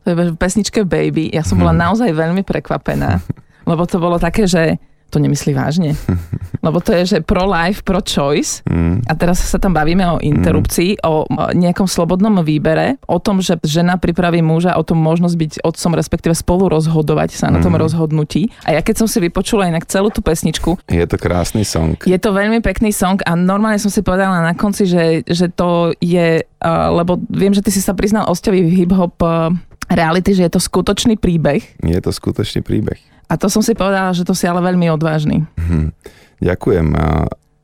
To 0.02 0.06
je 0.08 0.14
v 0.32 0.40
pesničke 0.40 0.82
Baby. 0.88 1.30
Ja 1.30 1.44
som 1.44 1.60
bola 1.60 1.76
hmm. 1.76 1.82
naozaj 1.86 2.10
veľmi 2.10 2.42
prekvapená, 2.42 3.20
lebo 3.68 3.84
to 3.84 4.00
bolo 4.00 4.16
také, 4.16 4.48
že 4.48 4.80
to 5.10 5.18
nemyslí 5.18 5.52
vážne. 5.52 5.98
Lebo 6.66 6.78
to 6.78 6.94
je, 6.94 7.16
že 7.16 7.18
pro-life, 7.20 7.82
pro-choice 7.82 8.62
mm. 8.64 9.10
a 9.10 9.12
teraz 9.18 9.42
sa 9.42 9.58
tam 9.58 9.74
bavíme 9.74 10.06
o 10.06 10.22
interrupcii, 10.22 11.00
mm. 11.00 11.02
o 11.02 11.26
nejakom 11.52 11.90
slobodnom 11.90 12.40
výbere, 12.46 13.02
o 13.10 13.18
tom, 13.18 13.42
že 13.42 13.58
žena 13.66 13.98
pripraví 13.98 14.38
muža, 14.40 14.78
o 14.78 14.86
tom 14.86 15.02
možnosť 15.02 15.36
byť 15.36 15.52
otcom, 15.66 15.92
respektíve 15.98 16.34
spolu 16.36 16.70
rozhodovať 16.70 17.34
sa 17.34 17.50
mm. 17.50 17.52
na 17.52 17.58
tom 17.58 17.74
mm. 17.74 17.82
rozhodnutí. 17.82 18.54
A 18.62 18.78
ja 18.78 18.80
keď 18.80 19.04
som 19.04 19.08
si 19.10 19.18
vypočula 19.18 19.66
inak 19.66 19.90
celú 19.90 20.14
tú 20.14 20.22
pesničku. 20.22 20.78
Je 20.86 21.04
to 21.04 21.16
krásny 21.18 21.66
song. 21.66 21.98
Je 22.06 22.16
to 22.20 22.30
veľmi 22.30 22.62
pekný 22.62 22.94
song 22.94 23.18
a 23.26 23.34
normálne 23.34 23.82
som 23.82 23.90
si 23.90 24.04
povedala 24.04 24.44
na 24.44 24.54
konci, 24.54 24.86
že, 24.86 25.26
že 25.26 25.50
to 25.50 25.96
je, 25.98 26.44
uh, 26.44 26.88
lebo 26.94 27.18
viem, 27.32 27.50
že 27.50 27.64
ty 27.64 27.74
si 27.74 27.82
sa 27.82 27.96
priznal 27.96 28.28
Osťovi 28.30 28.60
v 28.62 28.74
hip-hop 28.84 29.16
uh, 29.24 29.50
reality, 29.90 30.36
že 30.38 30.46
je 30.46 30.52
to 30.54 30.60
skutočný 30.62 31.18
príbeh. 31.18 31.64
Je 31.82 31.98
to 31.98 32.14
skutočný 32.14 32.62
príbeh. 32.62 33.09
A 33.30 33.38
to 33.38 33.46
som 33.46 33.62
si 33.62 33.78
povedala, 33.78 34.10
že 34.10 34.26
to 34.26 34.34
si 34.34 34.50
ale 34.50 34.58
veľmi 34.58 34.90
odvážny. 34.90 35.46
Hm. 35.54 35.94
Ďakujem. 36.42 36.86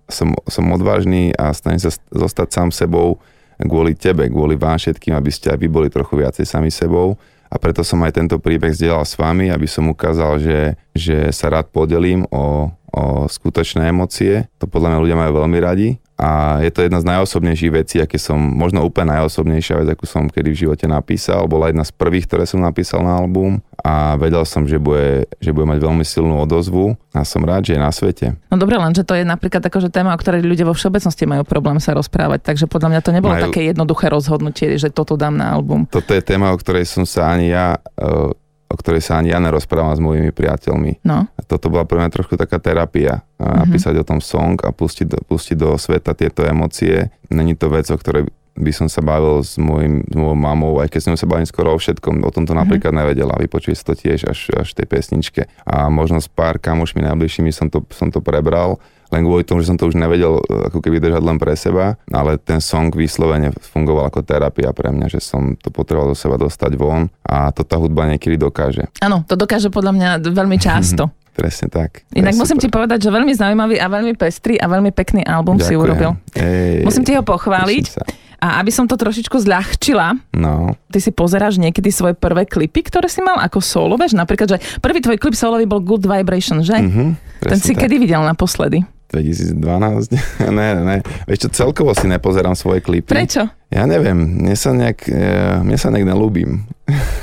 Som, 0.07 0.39
som 0.47 0.65
odvážny 0.71 1.35
a 1.35 1.51
snažím 1.51 1.83
sa 1.83 1.91
zostať 2.15 2.49
sám 2.55 2.69
sebou 2.71 3.19
kvôli 3.59 3.99
tebe, 3.99 4.31
kvôli 4.31 4.55
vám 4.55 4.79
všetkým, 4.79 5.17
aby 5.19 5.31
ste 5.35 5.51
aj 5.51 5.59
vy 5.59 5.67
boli 5.67 5.89
trochu 5.91 6.23
viacej 6.23 6.47
sami 6.47 6.71
sebou. 6.71 7.19
A 7.51 7.59
preto 7.59 7.83
som 7.83 7.99
aj 8.07 8.15
tento 8.15 8.37
príbeh 8.39 8.75
zdieľal 8.75 9.03
s 9.03 9.19
vami, 9.19 9.51
aby 9.51 9.67
som 9.67 9.91
ukázal, 9.91 10.39
že, 10.39 10.61
že 10.95 11.31
sa 11.35 11.51
rád 11.51 11.71
podelím 11.75 12.27
o, 12.31 12.71
o 12.91 13.27
skutočné 13.27 13.91
emócie. 13.91 14.47
To 14.63 14.71
podľa 14.71 14.95
mňa 14.95 15.03
ľudia 15.03 15.19
majú 15.19 15.33
veľmi 15.43 15.59
radi 15.63 15.89
a 16.17 16.61
je 16.65 16.73
to 16.73 16.81
jedna 16.81 16.97
z 17.05 17.09
najosobnejších 17.13 17.73
vecí, 17.77 17.97
aké 18.01 18.17
som, 18.17 18.41
možno 18.41 18.81
úplne 18.81 19.13
najosobnejšia 19.13 19.85
vec, 19.85 19.89
akú 19.93 20.09
som 20.09 20.33
kedy 20.33 20.49
v 20.49 20.61
živote 20.65 20.89
napísal. 20.89 21.45
Bola 21.45 21.69
jedna 21.69 21.85
z 21.85 21.93
prvých, 21.93 22.25
ktoré 22.25 22.49
som 22.49 22.65
napísal 22.65 23.05
na 23.05 23.21
album 23.21 23.61
a 23.85 24.17
vedel 24.17 24.41
som, 24.49 24.65
že 24.65 24.81
bude, 24.81 25.29
že 25.45 25.53
bude 25.53 25.69
mať 25.69 25.79
veľmi 25.85 26.05
silnú 26.09 26.41
odozvu 26.41 26.97
a 27.13 27.21
som 27.21 27.45
rád, 27.45 27.69
že 27.69 27.77
je 27.77 27.81
na 27.85 27.93
svete. 27.93 28.33
No 28.49 28.57
dobre, 28.57 28.81
len 28.81 28.97
že 28.97 29.05
to 29.05 29.13
je 29.13 29.29
napríklad 29.29 29.61
že 29.69 29.93
téma, 29.93 30.17
o 30.17 30.21
ktorej 30.21 30.41
ľudia 30.41 30.65
vo 30.65 30.73
všeobecnosti 30.73 31.29
majú 31.29 31.45
problém 31.45 31.77
sa 31.85 31.93
rozprávať, 31.93 32.49
takže 32.49 32.65
podľa 32.65 32.97
mňa 32.97 33.01
to 33.05 33.11
nebolo 33.13 33.37
majú... 33.37 33.45
také 33.53 33.69
jednoduché 33.69 34.09
rozhodnutie, 34.09 34.81
že 34.81 34.89
toto 34.89 35.21
dám 35.21 35.37
na 35.37 35.53
album. 35.53 35.85
Toto 35.85 36.17
je 36.17 36.25
téma, 36.25 36.49
o 36.49 36.57
ktorej 36.57 36.89
som 36.89 37.05
sa 37.05 37.29
ani 37.37 37.53
ja 37.53 37.77
uh, 37.77 38.33
o 38.67 38.75
ktorej 38.75 39.03
sa 39.03 39.23
ani 39.23 39.31
ja 39.31 39.39
nerozprávam 39.39 39.95
s 39.95 40.03
mojimi 40.03 40.35
priateľmi. 40.35 41.07
No. 41.07 41.31
A 41.47 41.55
toto 41.55 41.71
bola 41.71 41.87
pre 41.87 42.03
mňa 42.03 42.11
trošku 42.11 42.35
taká 42.35 42.59
terapia. 42.59 43.23
Mm-hmm. 43.39 43.59
Napísať 43.63 43.95
o 44.03 44.05
tom 44.05 44.19
song 44.19 44.59
a 44.67 44.75
pustiť 44.75 45.07
do, 45.07 45.19
pustiť 45.23 45.55
do 45.55 45.79
sveta 45.79 46.11
tieto 46.19 46.43
emócie. 46.43 47.15
Není 47.31 47.55
to 47.55 47.71
vec, 47.71 47.87
o 47.87 47.95
ktorej 47.95 48.27
by 48.57 48.73
som 48.73 48.89
sa 48.91 49.05
bavil 49.05 49.45
s, 49.45 49.61
môjim, 49.61 50.03
s 50.09 50.17
mojou 50.17 50.35
mamou, 50.35 50.81
aj 50.81 50.89
keď 50.91 51.13
som 51.13 51.15
sa 51.15 51.29
bavil 51.29 51.47
skoro 51.47 51.77
o 51.77 51.79
všetkom. 51.79 52.25
O 52.27 52.35
tomto 52.35 52.51
mm-hmm. 52.51 52.67
napríklad 52.67 52.93
nevedela. 52.97 53.39
Vypočuje 53.39 53.79
sa 53.79 53.93
to 53.93 53.95
tiež 53.95 54.27
až, 54.27 54.51
až 54.59 54.75
tej 54.75 54.91
pesničke. 54.91 55.47
A 55.63 55.87
možno 55.87 56.19
s 56.19 56.27
pár 56.27 56.59
kamošmi 56.59 57.05
najbližšími 57.07 57.55
som 57.55 57.71
to, 57.71 57.87
som 57.95 58.11
to 58.11 58.19
prebral 58.19 58.83
len 59.15 59.23
kvôli 59.23 59.47
tomu, 59.47 59.63
že 59.63 59.71
som 59.71 59.79
to 59.79 59.87
už 59.87 59.95
nevedel 59.95 60.43
e, 60.43 60.67
ako 60.67 60.83
keby 60.83 60.99
držať 60.99 61.23
len 61.23 61.39
pre 61.39 61.55
seba, 61.55 61.95
ale 62.11 62.43
ten 62.43 62.59
song 62.59 62.91
vyslovene 62.91 63.55
fungoval 63.55 64.11
ako 64.11 64.27
terapia 64.27 64.75
pre 64.75 64.91
mňa, 64.91 65.07
že 65.07 65.23
som 65.23 65.55
to 65.55 65.71
potreboval 65.71 66.11
do 66.11 66.19
seba 66.19 66.35
dostať 66.35 66.75
von 66.75 67.07
a 67.23 67.55
to 67.55 67.63
tá 67.63 67.79
hudba 67.79 68.11
niekedy 68.11 68.35
dokáže. 68.35 68.91
Áno, 68.99 69.23
to 69.23 69.39
dokáže 69.39 69.71
podľa 69.71 69.93
mňa 69.95 70.09
veľmi 70.27 70.59
často. 70.59 71.07
Presne 71.37 71.69
tak. 71.69 72.09
Inak 72.17 72.33
musím 72.41 72.57
super. 72.57 72.65
ti 72.65 72.69
povedať, 72.73 72.99
že 73.05 73.11
veľmi 73.13 73.33
zaujímavý 73.37 73.77
a 73.77 73.87
veľmi 73.93 74.17
pestrý 74.17 74.57
a 74.57 74.73
veľmi 74.73 74.89
pekný 74.89 75.21
album 75.21 75.61
Ďakujem. 75.61 75.69
si 75.69 75.75
urobil. 75.77 76.11
Ej, 76.33 76.81
musím 76.89 77.05
ti 77.05 77.13
ho 77.13 77.21
pochváliť. 77.21 77.85
A 78.37 78.61
aby 78.61 78.69
som 78.69 78.85
to 78.85 79.01
trošičku 79.01 79.37
zľahčila, 79.41 80.13
no. 80.37 80.77
ty 80.93 81.01
si 81.01 81.09
pozeráš 81.09 81.57
niekedy 81.57 81.89
svoje 81.89 82.13
prvé 82.13 82.45
klipy, 82.45 82.85
ktoré 82.85 83.09
si 83.09 83.25
mal 83.25 83.41
ako 83.41 83.65
solo, 83.65 83.97
vieš? 83.97 84.13
Napríklad, 84.13 84.57
že 84.57 84.59
prvý 84.81 85.01
tvoj 85.01 85.17
klip 85.17 85.33
solový 85.33 85.65
bol 85.65 85.81
Good 85.81 86.05
Vibration, 86.05 86.61
že? 86.61 86.77
Mm-hmm, 86.77 87.09
Ten 87.49 87.59
si 87.61 87.73
tak. 87.73 87.89
kedy 87.89 87.97
videl 87.97 88.21
naposledy? 88.21 88.85
2012? 89.11 89.59
ne, 90.59 90.69
ne. 90.83 90.97
Vieš 91.31 91.47
čo, 91.47 91.49
celkovo 91.65 91.95
si 91.95 92.07
nepozerám 92.11 92.59
svoje 92.59 92.83
klipy. 92.83 93.11
Prečo? 93.11 93.47
Ja 93.71 93.83
neviem, 93.87 94.15
mne 94.17 94.55
sa 94.55 94.71
nejak, 94.75 95.11
e, 95.11 95.27
mne 95.63 95.79
sa 95.79 95.91
nejak 95.91 96.07
nelúbim. 96.07 96.67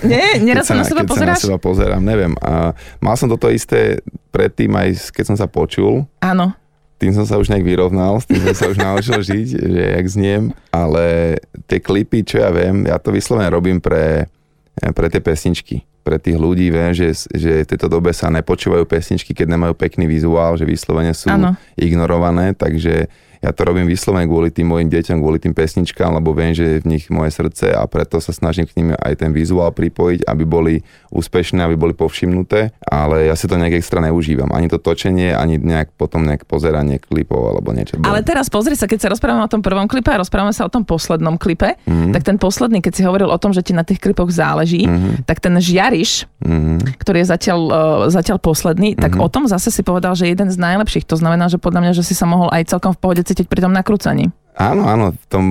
Nie, 0.03 0.39
neraz 0.47 0.67
sa 0.67 0.75
na 0.75 0.87
seba 0.87 1.03
pozeráš? 1.03 1.43
Sa 1.43 1.47
na 1.47 1.55
seba 1.55 1.59
pozerám, 1.59 2.03
neviem. 2.03 2.35
A 2.43 2.75
mal 3.03 3.15
som 3.19 3.27
toto 3.27 3.47
isté 3.51 4.03
predtým 4.31 4.71
aj 4.75 5.11
keď 5.11 5.23
som 5.33 5.37
sa 5.39 5.47
počul. 5.47 6.07
Áno. 6.23 6.55
Tým 6.99 7.11
som 7.11 7.27
sa 7.27 7.35
už 7.35 7.51
nejak 7.51 7.67
vyrovnal, 7.67 8.23
s 8.23 8.27
tým 8.31 8.39
som 8.39 8.55
sa 8.55 8.65
už 8.71 8.77
naučil 8.79 9.19
žiť, 9.33 9.47
že 9.59 9.81
jak 9.99 10.05
zniem, 10.07 10.43
ale 10.71 11.35
tie 11.67 11.83
klipy, 11.83 12.23
čo 12.23 12.39
ja 12.39 12.51
viem, 12.51 12.87
ja 12.87 12.95
to 12.95 13.11
vyslovene 13.11 13.51
robím 13.51 13.83
pre, 13.83 14.31
pre 14.75 15.07
tie 15.11 15.19
pesničky 15.19 15.83
pre 16.03 16.19
tých 16.19 16.35
ľudí, 16.35 16.67
viem, 16.67 16.91
že, 16.91 17.15
že 17.31 17.63
v 17.63 17.69
tejto 17.73 17.87
dobe 17.87 18.11
sa 18.11 18.27
nepočúvajú 18.27 18.83
pesničky, 18.83 19.31
keď 19.31 19.55
nemajú 19.55 19.73
pekný 19.73 20.05
vizuál, 20.05 20.59
že 20.59 20.67
vyslovene 20.67 21.15
sú 21.15 21.31
ano. 21.31 21.55
ignorované, 21.79 22.51
takže 22.51 23.07
ja 23.43 23.51
to 23.51 23.67
robím 23.67 23.83
vyslovene 23.83 24.23
kvôli 24.23 24.55
tým 24.55 24.71
mojim 24.71 24.87
deťom, 24.87 25.19
kvôli 25.19 25.35
tým 25.35 25.51
pesničkám, 25.51 26.15
lebo 26.15 26.31
viem, 26.31 26.55
že 26.55 26.63
je 26.63 26.77
v 26.79 26.95
nich 26.95 27.11
moje 27.11 27.35
srdce 27.35 27.75
a 27.75 27.83
preto 27.91 28.23
sa 28.23 28.31
snažím 28.31 28.63
k 28.63 28.79
nim 28.79 28.87
aj 28.95 29.19
ten 29.19 29.35
vizuál 29.35 29.75
pripojiť, 29.75 30.23
aby 30.23 30.43
boli 30.47 30.79
úspešné, 31.11 31.59
aby 31.59 31.75
boli 31.75 31.91
povšimnuté, 31.91 32.71
ale 32.87 33.27
ja 33.27 33.35
si 33.35 33.51
to 33.51 33.59
nejak 33.59 33.83
extra 33.83 33.99
neužívam. 33.99 34.47
Ani 34.55 34.71
to 34.71 34.79
točenie, 34.79 35.35
ani 35.35 35.59
nejak 35.59 35.91
potom 35.99 36.23
nejak 36.23 36.47
pozeranie 36.47 37.03
klipov 37.03 37.43
alebo 37.51 37.75
niečo. 37.75 37.99
Ale 37.99 38.23
teraz 38.23 38.47
pozri 38.47 38.79
sa, 38.79 38.87
keď 38.87 38.99
sa 39.03 39.11
rozprávame 39.11 39.43
o 39.43 39.51
tom 39.51 39.59
prvom 39.59 39.91
klipe 39.91 40.07
a 40.07 40.23
rozprávame 40.23 40.55
sa 40.55 40.63
o 40.63 40.71
tom 40.71 40.87
poslednom 40.87 41.35
klipe, 41.35 41.75
mm-hmm. 41.83 42.15
tak 42.15 42.23
ten 42.23 42.39
posledný, 42.39 42.79
keď 42.79 42.93
si 42.95 43.03
hovoril 43.03 43.27
o 43.27 43.35
tom, 43.35 43.51
že 43.51 43.59
ti 43.59 43.75
na 43.75 43.83
tých 43.83 43.99
klipoch 43.99 44.31
záleží, 44.31 44.87
mm-hmm. 44.87 45.27
tak 45.27 45.43
ten 45.43 45.51
žiariš, 45.59 46.31
mm-hmm. 46.39 46.95
ktorý 46.95 47.21
je 47.21 47.27
zatiaľ, 47.27 47.59
uh, 47.67 47.75
zatiaľ 48.07 48.39
posledný, 48.39 48.95
mm-hmm. 48.95 49.03
tak 49.03 49.19
o 49.19 49.27
tom 49.27 49.51
zase 49.51 49.67
si 49.67 49.83
povedal, 49.83 50.15
že 50.15 50.31
jeden 50.31 50.47
z 50.47 50.55
najlepších. 50.55 51.03
To 51.11 51.19
znamená, 51.19 51.51
že 51.51 51.59
podľa 51.59 51.83
mňa, 51.83 51.93
že 51.99 52.07
si 52.07 52.15
sa 52.15 52.23
mohol 52.23 52.47
aj 52.55 52.71
celkom 52.71 52.95
v 52.95 52.99
pohode 53.03 53.23
cítiť 53.33 53.49
pri 53.49 53.65
tom 53.65 53.73
nakrúcaní. 53.73 54.29
Áno, 54.53 54.85
áno, 54.85 55.17
v 55.17 55.25
tom 55.25 55.45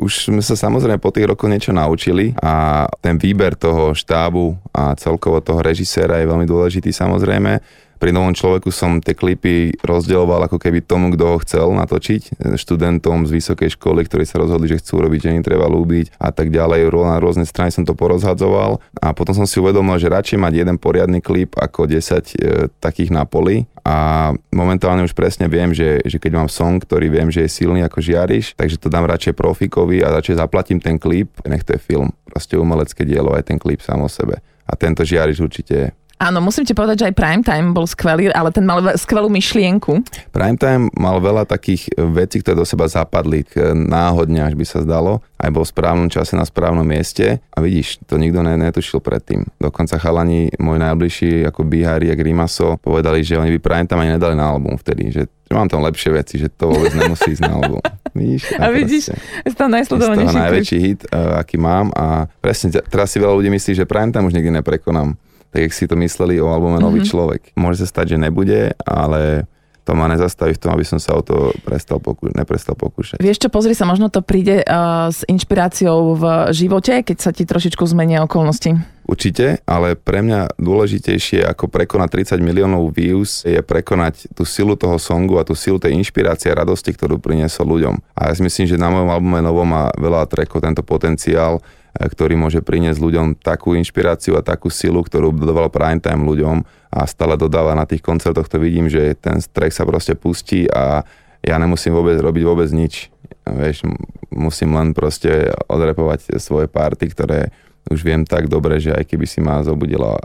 už 0.00 0.32
sme 0.32 0.40
sa 0.40 0.56
samozrejme 0.56 0.96
po 0.96 1.12
tých 1.12 1.28
rokoch 1.28 1.52
niečo 1.52 1.76
naučili 1.76 2.32
a 2.40 2.88
ten 3.04 3.20
výber 3.20 3.52
toho 3.52 3.92
štábu 3.92 4.56
a 4.72 4.96
celkovo 4.96 5.44
toho 5.44 5.60
režiséra 5.60 6.16
je 6.24 6.30
veľmi 6.32 6.48
dôležitý 6.48 6.88
samozrejme 6.88 7.60
pri 7.96 8.12
novom 8.12 8.32
človeku 8.36 8.68
som 8.70 9.00
tie 9.00 9.16
klipy 9.16 9.76
rozdeloval 9.82 10.46
ako 10.46 10.60
keby 10.60 10.84
tomu, 10.84 11.12
kto 11.16 11.24
ho 11.24 11.36
chcel 11.42 11.72
natočiť, 11.72 12.56
študentom 12.56 13.24
z 13.24 13.40
vysokej 13.40 13.74
školy, 13.76 14.04
ktorí 14.04 14.24
sa 14.28 14.40
rozhodli, 14.40 14.70
že 14.70 14.80
chcú 14.80 15.02
robiť, 15.02 15.20
že 15.28 15.34
im 15.36 15.44
treba 15.44 15.66
ľúbiť 15.66 16.16
a 16.20 16.30
tak 16.30 16.52
ďalej. 16.52 16.88
Na 16.92 17.22
rôzne 17.22 17.46
strany 17.46 17.70
som 17.70 17.86
to 17.86 17.94
porozhadzoval 17.94 18.82
a 18.98 19.14
potom 19.16 19.32
som 19.32 19.46
si 19.46 19.62
uvedomil, 19.62 19.96
že 19.96 20.12
radšej 20.12 20.38
mať 20.38 20.52
jeden 20.64 20.76
poriadny 20.76 21.22
klip 21.22 21.54
ako 21.56 21.86
10 21.86 21.96
e, 21.96 22.68
takých 22.82 23.14
na 23.14 23.24
poli 23.24 23.68
a 23.86 24.34
momentálne 24.50 25.06
už 25.06 25.14
presne 25.14 25.46
viem, 25.46 25.70
že, 25.70 26.02
že 26.02 26.18
keď 26.18 26.42
mám 26.42 26.50
song, 26.50 26.82
ktorý 26.82 27.06
viem, 27.06 27.30
že 27.30 27.46
je 27.46 27.54
silný 27.62 27.86
ako 27.86 28.02
žiariš, 28.02 28.58
takže 28.58 28.82
to 28.82 28.90
dám 28.90 29.06
radšej 29.06 29.38
profikovi 29.38 30.02
a 30.02 30.10
radšej 30.10 30.42
zaplatím 30.42 30.82
ten 30.82 30.98
klip, 30.98 31.30
nech 31.46 31.62
to 31.62 31.78
je 31.78 31.80
film, 31.80 32.10
proste 32.26 32.58
umelecké 32.58 33.06
dielo, 33.06 33.30
aj 33.38 33.46
ten 33.46 33.62
klip 33.62 33.78
sám 33.78 34.02
o 34.02 34.10
sebe. 34.10 34.42
A 34.66 34.74
tento 34.74 35.06
žiariš 35.06 35.38
určite 35.38 35.94
Áno, 36.16 36.40
musím 36.40 36.64
ti 36.64 36.72
povedať, 36.72 37.04
že 37.04 37.06
aj 37.12 37.14
Primetime 37.20 37.76
bol 37.76 37.84
skvelý, 37.84 38.32
ale 38.32 38.48
ten 38.48 38.64
mal 38.64 38.80
skvelú 38.96 39.28
myšlienku. 39.28 40.00
Primetime 40.32 40.88
mal 40.96 41.20
veľa 41.20 41.44
takých 41.44 41.92
vecí, 42.08 42.40
ktoré 42.40 42.56
do 42.56 42.64
seba 42.64 42.88
zapadli 42.88 43.44
náhodne, 43.76 44.40
až 44.40 44.56
by 44.56 44.64
sa 44.64 44.80
zdalo. 44.80 45.20
Aj 45.36 45.52
bol 45.52 45.68
v 45.68 45.72
správnom 45.76 46.08
čase 46.08 46.32
na 46.32 46.48
správnom 46.48 46.88
mieste. 46.88 47.44
A 47.52 47.60
vidíš, 47.60 48.00
to 48.08 48.16
nikto 48.16 48.40
netušil 48.40 49.04
predtým. 49.04 49.44
Dokonca 49.60 50.00
chalani, 50.00 50.48
môj 50.56 50.80
najbližší, 50.80 51.44
ako 51.44 51.68
Bihari 51.68 52.08
a 52.08 52.16
Grimaso, 52.16 52.80
povedali, 52.80 53.20
že 53.20 53.36
oni 53.36 53.52
by 53.52 53.60
Primetime 53.60 54.08
ani 54.08 54.16
nedali 54.16 54.32
na 54.32 54.48
album 54.48 54.80
vtedy, 54.80 55.12
že 55.12 55.28
že 55.46 55.54
mám 55.54 55.70
tam 55.70 55.78
lepšie 55.86 56.10
veci, 56.10 56.42
že 56.42 56.50
to 56.50 56.74
vôbec 56.74 56.90
nemusí 56.90 57.38
ísť 57.38 57.46
na 57.46 57.54
album. 57.54 57.78
Vidíš? 58.18 58.58
A, 58.58 58.66
a 58.66 58.74
vidíš, 58.74 59.14
je 59.46 59.54
to 59.54 59.70
najsledovanejší 59.70 60.34
najväčší 60.34 60.78
hit, 60.82 61.00
uh, 61.06 61.38
aký 61.38 61.54
mám 61.54 61.94
a 61.94 62.26
presne 62.42 62.74
teraz 62.74 63.14
si 63.14 63.22
veľa 63.22 63.38
ľudí 63.38 63.54
myslí, 63.54 63.78
že 63.78 63.86
Primetime 63.86 64.26
už 64.26 64.34
nikdy 64.34 64.58
neprekonám 64.58 65.14
tak 65.50 65.68
jak 65.68 65.72
si 65.72 65.84
to 65.88 65.96
mysleli 65.98 66.38
o 66.40 66.50
albume 66.50 66.78
Nový 66.78 67.02
mm-hmm. 67.02 67.10
človek. 67.10 67.40
Môže 67.56 67.84
sa 67.84 67.88
stať, 67.88 68.16
že 68.16 68.22
nebude, 68.22 68.74
ale 68.84 69.46
to 69.86 69.94
ma 69.94 70.10
nezastaví 70.10 70.58
v 70.58 70.58
tom, 70.58 70.74
aby 70.74 70.82
som 70.82 70.98
sa 70.98 71.14
o 71.14 71.22
to 71.22 71.54
prestal 71.62 72.02
pokú- 72.02 72.34
neprestal 72.34 72.74
pokúšať. 72.74 73.22
Vieš 73.22 73.46
čo, 73.46 73.48
pozri 73.54 73.70
sa, 73.70 73.86
možno 73.86 74.10
to 74.10 74.18
príde 74.18 74.66
uh, 74.66 75.06
s 75.14 75.22
inšpiráciou 75.30 76.18
v 76.18 76.24
živote, 76.50 77.06
keď 77.06 77.16
sa 77.22 77.30
ti 77.30 77.46
trošičku 77.46 77.86
zmenia 77.86 78.26
okolnosti. 78.26 78.74
Určite, 79.06 79.62
ale 79.62 79.94
pre 79.94 80.26
mňa 80.26 80.58
dôležitejšie 80.58 81.46
ako 81.46 81.70
prekonať 81.70 82.34
30 82.34 82.42
miliónov 82.42 82.90
views 82.90 83.46
je 83.46 83.62
prekonať 83.62 84.34
tú 84.34 84.42
silu 84.42 84.74
toho 84.74 84.98
songu 84.98 85.38
a 85.38 85.46
tú 85.46 85.54
silu 85.54 85.78
tej 85.78 85.94
inšpirácie 85.94 86.50
a 86.50 86.66
radosti, 86.66 86.90
ktorú 86.90 87.22
priniesol 87.22 87.70
ľuďom. 87.78 87.94
A 88.18 88.26
ja 88.26 88.32
si 88.34 88.42
myslím, 88.42 88.66
že 88.66 88.74
na 88.74 88.90
mojom 88.90 89.06
albume 89.06 89.38
novom 89.38 89.70
má 89.70 89.94
veľa 89.94 90.26
trackov 90.26 90.66
tento 90.66 90.82
potenciál 90.82 91.62
ktorý 91.96 92.36
môže 92.36 92.60
priniesť 92.60 93.00
ľuďom 93.00 93.26
takú 93.40 93.72
inšpiráciu 93.72 94.36
a 94.36 94.44
takú 94.44 94.68
silu, 94.68 95.00
ktorú 95.00 95.32
dodával 95.32 95.72
prime 95.72 96.00
time 96.00 96.28
ľuďom 96.28 96.62
a 96.92 97.00
stále 97.08 97.40
dodáva 97.40 97.72
na 97.72 97.88
tých 97.88 98.04
koncertoch, 98.04 98.48
to 98.48 98.60
vidím, 98.60 98.92
že 98.92 99.16
ten 99.16 99.40
track 99.40 99.72
sa 99.72 99.88
proste 99.88 100.12
pustí 100.12 100.68
a 100.68 101.04
ja 101.40 101.56
nemusím 101.56 101.94
vôbec 101.94 102.18
robiť 102.18 102.42
vôbec 102.44 102.68
nič. 102.72 103.08
Vieš, 103.46 103.86
musím 104.34 104.74
len 104.74 104.90
proste 104.90 105.54
odrepovať 105.70 106.42
svoje 106.42 106.66
party, 106.66 107.06
ktoré 107.14 107.54
už 107.86 108.02
viem 108.02 108.26
tak 108.26 108.50
dobre, 108.50 108.82
že 108.82 108.90
aj 108.90 109.06
keby 109.06 109.26
si 109.30 109.38
ma 109.38 109.62
zobudila 109.62 110.18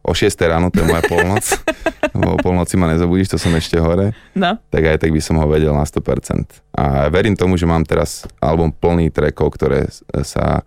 o 0.00 0.12
6 0.14 0.30
ráno, 0.46 0.72
to 0.72 0.80
je 0.80 0.88
moja 0.88 1.02
polnoc, 1.10 1.44
o 2.16 2.38
polnoci 2.40 2.78
ma 2.80 2.88
nezobudíš, 2.88 3.36
to 3.36 3.38
som 3.38 3.52
ešte 3.52 3.76
hore, 3.76 4.16
no. 4.32 4.56
tak 4.72 4.82
aj 4.86 4.96
tak 5.02 5.10
by 5.12 5.20
som 5.20 5.36
ho 5.36 5.46
vedel 5.50 5.74
na 5.76 5.84
100%. 5.84 6.62
A 6.72 7.10
verím 7.12 7.36
tomu, 7.36 7.60
že 7.60 7.68
mám 7.68 7.84
teraz 7.84 8.24
album 8.40 8.72
plný 8.72 9.12
trackov, 9.12 9.58
ktoré 9.58 9.90
sa 10.24 10.64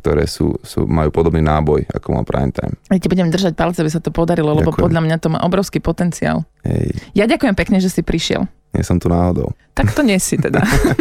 ktoré 0.00 0.24
sú, 0.24 0.56
sú, 0.64 0.88
majú 0.88 1.12
podobný 1.12 1.44
náboj, 1.44 1.84
ako 1.92 2.16
má 2.16 2.24
Prime 2.24 2.50
Time. 2.50 2.74
Ja 2.88 2.96
ti 2.96 3.12
budem 3.12 3.28
držať 3.28 3.52
palce, 3.52 3.84
aby 3.84 3.92
sa 3.92 4.00
to 4.00 4.08
podarilo, 4.08 4.56
ďakujem. 4.56 4.64
lebo 4.64 4.70
podľa 4.72 5.00
mňa 5.04 5.16
to 5.20 5.28
má 5.28 5.38
obrovský 5.44 5.84
potenciál. 5.84 6.48
Hej. 6.64 6.96
Ja 7.12 7.28
ďakujem 7.28 7.52
pekne, 7.52 7.78
že 7.84 7.92
si 7.92 8.00
prišiel. 8.00 8.48
Nie 8.70 8.86
som 8.86 9.02
tu 9.02 9.10
náhodou. 9.10 9.50
Tak 9.74 9.92
to 9.92 10.06
nie 10.06 10.16
si 10.22 10.38
teda. 10.38 10.62